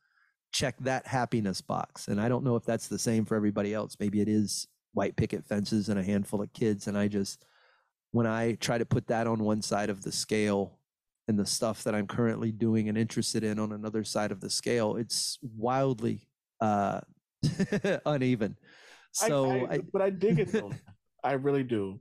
[0.54, 2.06] check that happiness box.
[2.06, 3.96] And I don't know if that's the same for everybody else.
[3.98, 6.86] Maybe it is white picket fences and a handful of kids.
[6.86, 7.44] And I just,
[8.12, 10.78] when I try to put that on one side of the scale
[11.26, 14.48] and the stuff that I'm currently doing and interested in on another side of the
[14.48, 16.28] scale, it's wildly
[16.60, 17.00] uh,
[18.06, 18.56] uneven.
[19.10, 20.72] So, I, I, I, but I dig it though.
[21.24, 21.98] I really do.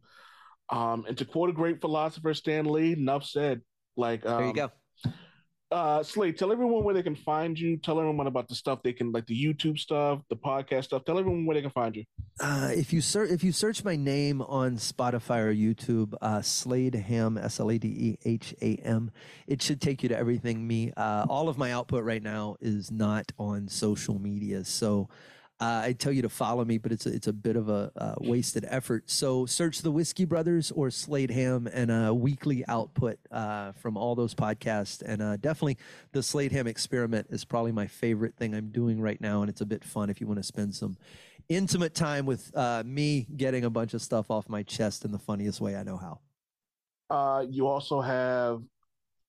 [0.69, 3.61] Um, and to quote a great philosopher, Stan Lee, enough said.
[3.95, 4.71] Like, um, there you go
[5.73, 7.77] uh Slade, tell everyone where they can find you.
[7.77, 11.03] Tell everyone about the stuff they can like the YouTube stuff, the podcast stuff.
[11.05, 12.05] Tell everyone where they can find you.
[12.39, 16.95] Uh, if you search if you search my name on Spotify or YouTube, uh, Slade
[16.95, 19.11] Ham S L A D E H A M,
[19.47, 20.91] it should take you to everything me.
[20.95, 25.09] Uh, all of my output right now is not on social media, so
[25.59, 27.91] uh, I tell you to follow me, but it's a, it's a bit of a
[27.95, 29.09] uh, wasted effort.
[29.09, 34.15] So search the Whiskey Brothers or Slade Ham and a weekly output uh, from all
[34.15, 35.01] those podcasts.
[35.01, 35.77] And uh, definitely
[36.11, 39.41] the Slade Ham experiment is probably my favorite thing I'm doing right now.
[39.41, 40.97] And it's a bit fun if you want to spend some
[41.49, 45.19] intimate time with uh, me getting a bunch of stuff off my chest in the
[45.19, 46.19] funniest way I know how.
[47.09, 48.61] Uh, you also have,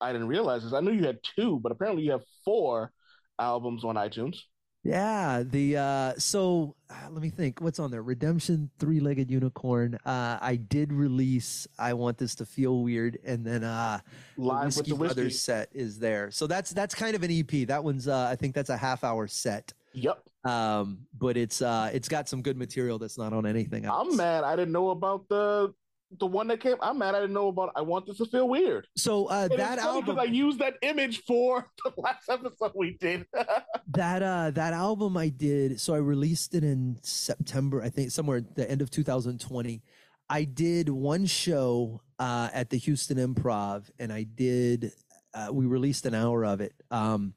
[0.00, 0.72] I didn't realize this.
[0.72, 2.92] I knew you had two, but apparently you have four
[3.38, 4.38] albums on iTunes.
[4.84, 8.02] Yeah, the uh so uh, let me think what's on there.
[8.02, 9.98] Redemption three-legged unicorn.
[10.04, 14.00] Uh I did release I want this to feel weird and then uh
[14.36, 16.30] Live the with the Brothers set is there.
[16.30, 17.66] So that's that's kind of an EP.
[17.66, 19.72] That one's uh I think that's a half hour set.
[19.94, 20.22] Yep.
[20.44, 24.06] Um but it's uh it's got some good material that's not on anything else.
[24.10, 25.72] I'm mad I didn't know about the
[26.18, 26.76] the one that came.
[26.80, 28.86] I'm mad I didn't know about I want this to feel weird.
[28.96, 32.96] So uh And that album because I used that image for the last episode we
[33.00, 33.26] did.
[33.88, 38.38] that uh that album I did so I released it in September I think somewhere
[38.38, 39.82] at the end of 2020
[40.28, 44.92] I did one show uh at the Houston Improv and I did
[45.34, 47.34] uh, we released an hour of it um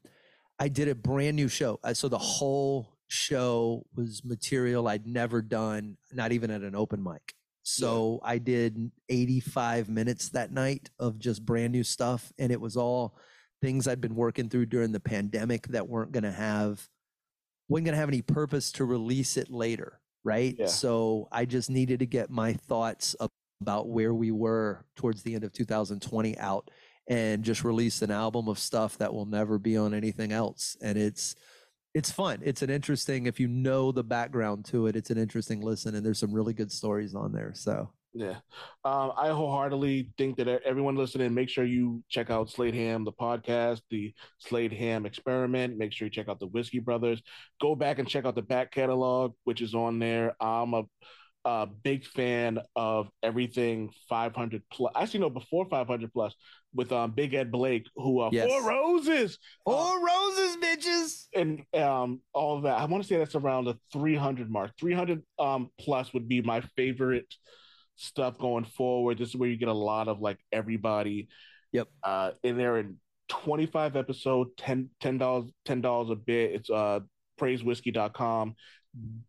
[0.60, 5.42] I did a brand new show uh, so the whole show was material I'd never
[5.42, 7.34] done not even at an open mic
[7.68, 12.78] so I did 85 minutes that night of just brand new stuff and it was
[12.78, 13.18] all
[13.62, 16.88] things I'd been working through during the pandemic that weren't going to have
[17.68, 20.56] wasn't going to have any purpose to release it later, right?
[20.58, 20.68] Yeah.
[20.68, 23.18] So I just needed to get my thoughts
[23.60, 26.72] about where we were towards the end of 2020 out
[27.10, 30.98] and just release an album of stuff that will never be on anything else and
[30.98, 31.36] it's
[31.98, 32.40] it's fun.
[32.44, 36.06] It's an interesting if you know the background to it, it's an interesting listen and
[36.06, 37.54] there's some really good stories on there.
[37.56, 38.36] So Yeah.
[38.86, 43.12] Um, I wholeheartedly think that everyone listening, make sure you check out Slade Ham, the
[43.12, 45.78] podcast, the Slade Ham experiment.
[45.78, 47.22] Make sure you check out the Whiskey Brothers.
[47.60, 50.36] Go back and check out the back catalog, which is on there.
[50.40, 50.84] I'm a
[51.46, 54.92] uh, big fan of everything 500 plus.
[54.96, 56.36] Actually, no, before 500 plus
[56.78, 58.48] with um, Big Ed Blake, who uh, Yes.
[58.48, 61.26] Four Roses, Four roses, bitches.
[61.36, 62.80] and um, all of that.
[62.80, 64.72] I want to say that's around the 300 mark.
[64.80, 67.26] 300 um, plus would be my favorite
[67.96, 69.18] stuff going forward.
[69.18, 71.28] This is where you get a lot of like everybody.
[71.74, 71.88] Yep.
[72.04, 72.98] Uh, in there in
[73.30, 76.52] 25 episode, 10 dollars, ten dollars a bit.
[76.54, 77.02] It's uh
[77.42, 78.56] praisewhiskey.com.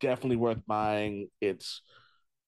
[0.00, 1.28] Definitely worth buying.
[1.40, 1.82] It's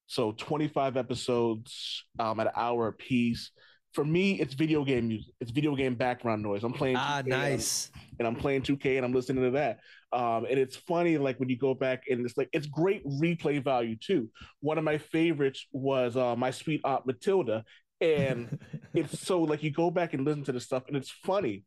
[0.07, 3.51] so 25 episodes, um, at an hour a piece.
[3.93, 5.35] For me, it's video game music.
[5.41, 6.63] It's video game background noise.
[6.63, 6.97] I'm playing.
[6.97, 7.91] Ah, 2K, nice.
[8.19, 9.81] and I'm playing 2K and I'm listening to that.
[10.13, 13.63] Um, and it's funny, like when you go back and it's like it's great replay
[13.63, 14.29] value too.
[14.61, 17.65] One of my favorites was uh, my sweet aunt Matilda,
[18.01, 18.59] and
[18.95, 21.65] it's so like you go back and listen to the stuff, and it's funny.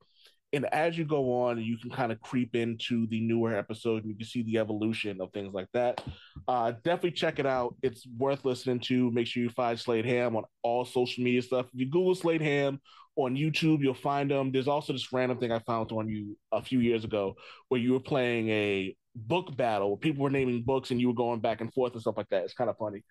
[0.53, 4.11] And as you go on, you can kind of creep into the newer episode, and
[4.11, 6.03] you can see the evolution of things like that.
[6.47, 7.75] Uh, definitely check it out.
[7.81, 9.11] It's worth listening to.
[9.11, 11.65] Make sure you find Slade Ham on all social media stuff.
[11.73, 12.79] If you Google Slade Ham
[13.15, 14.51] on YouTube, you'll find them.
[14.51, 17.35] There's also this random thing I found on you a few years ago
[17.69, 21.13] where you were playing a book battle where people were naming books and you were
[21.13, 22.43] going back and forth and stuff like that.
[22.43, 23.03] It's kind of funny.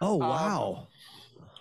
[0.00, 0.88] Oh wow.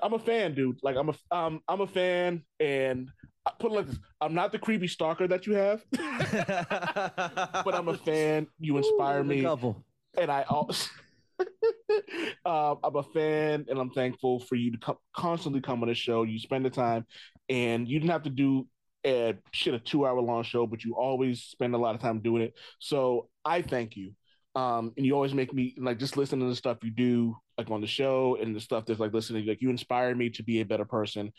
[0.06, 0.78] I'm a fan, dude.
[0.84, 3.10] Like I'm a um, I'm a fan, and
[3.44, 7.88] I put it like this: I'm not the creepy stalker that you have, but I'm
[7.88, 8.46] a fan.
[8.60, 9.84] You inspire Ooh, me, Couple.
[10.16, 10.92] and I also.
[12.46, 15.96] uh, I'm a fan, and I'm thankful for you to come, constantly come on the
[15.96, 16.22] show.
[16.22, 17.08] You spend the time,
[17.50, 18.68] and you didn't have to do
[19.08, 22.20] a shit a two hour long show, but you always spend a lot of time
[22.20, 22.54] doing it.
[22.78, 24.12] So I thank you.
[24.54, 27.70] Um, and you always make me like just listening to the stuff you do, like
[27.72, 29.46] on the show, and the stuff that's like listening.
[29.46, 31.32] Like you inspire me to be a better person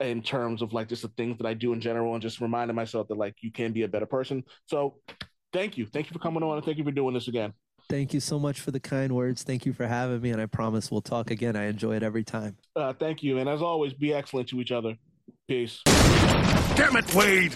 [0.00, 2.74] in terms of like just the things that I do in general, and just reminding
[2.74, 4.44] myself that like you can be a better person.
[4.66, 4.96] So
[5.52, 7.52] thank you, thank you for coming on, and thank you for doing this again.
[7.88, 9.42] Thank you so much for the kind words.
[9.42, 11.56] Thank you for having me, and I promise we'll talk again.
[11.56, 12.56] I enjoy it every time.
[12.76, 14.96] Uh, thank you, and as always, be excellent to each other.
[15.48, 15.80] Peace.
[15.84, 17.48] Damn it, Wade!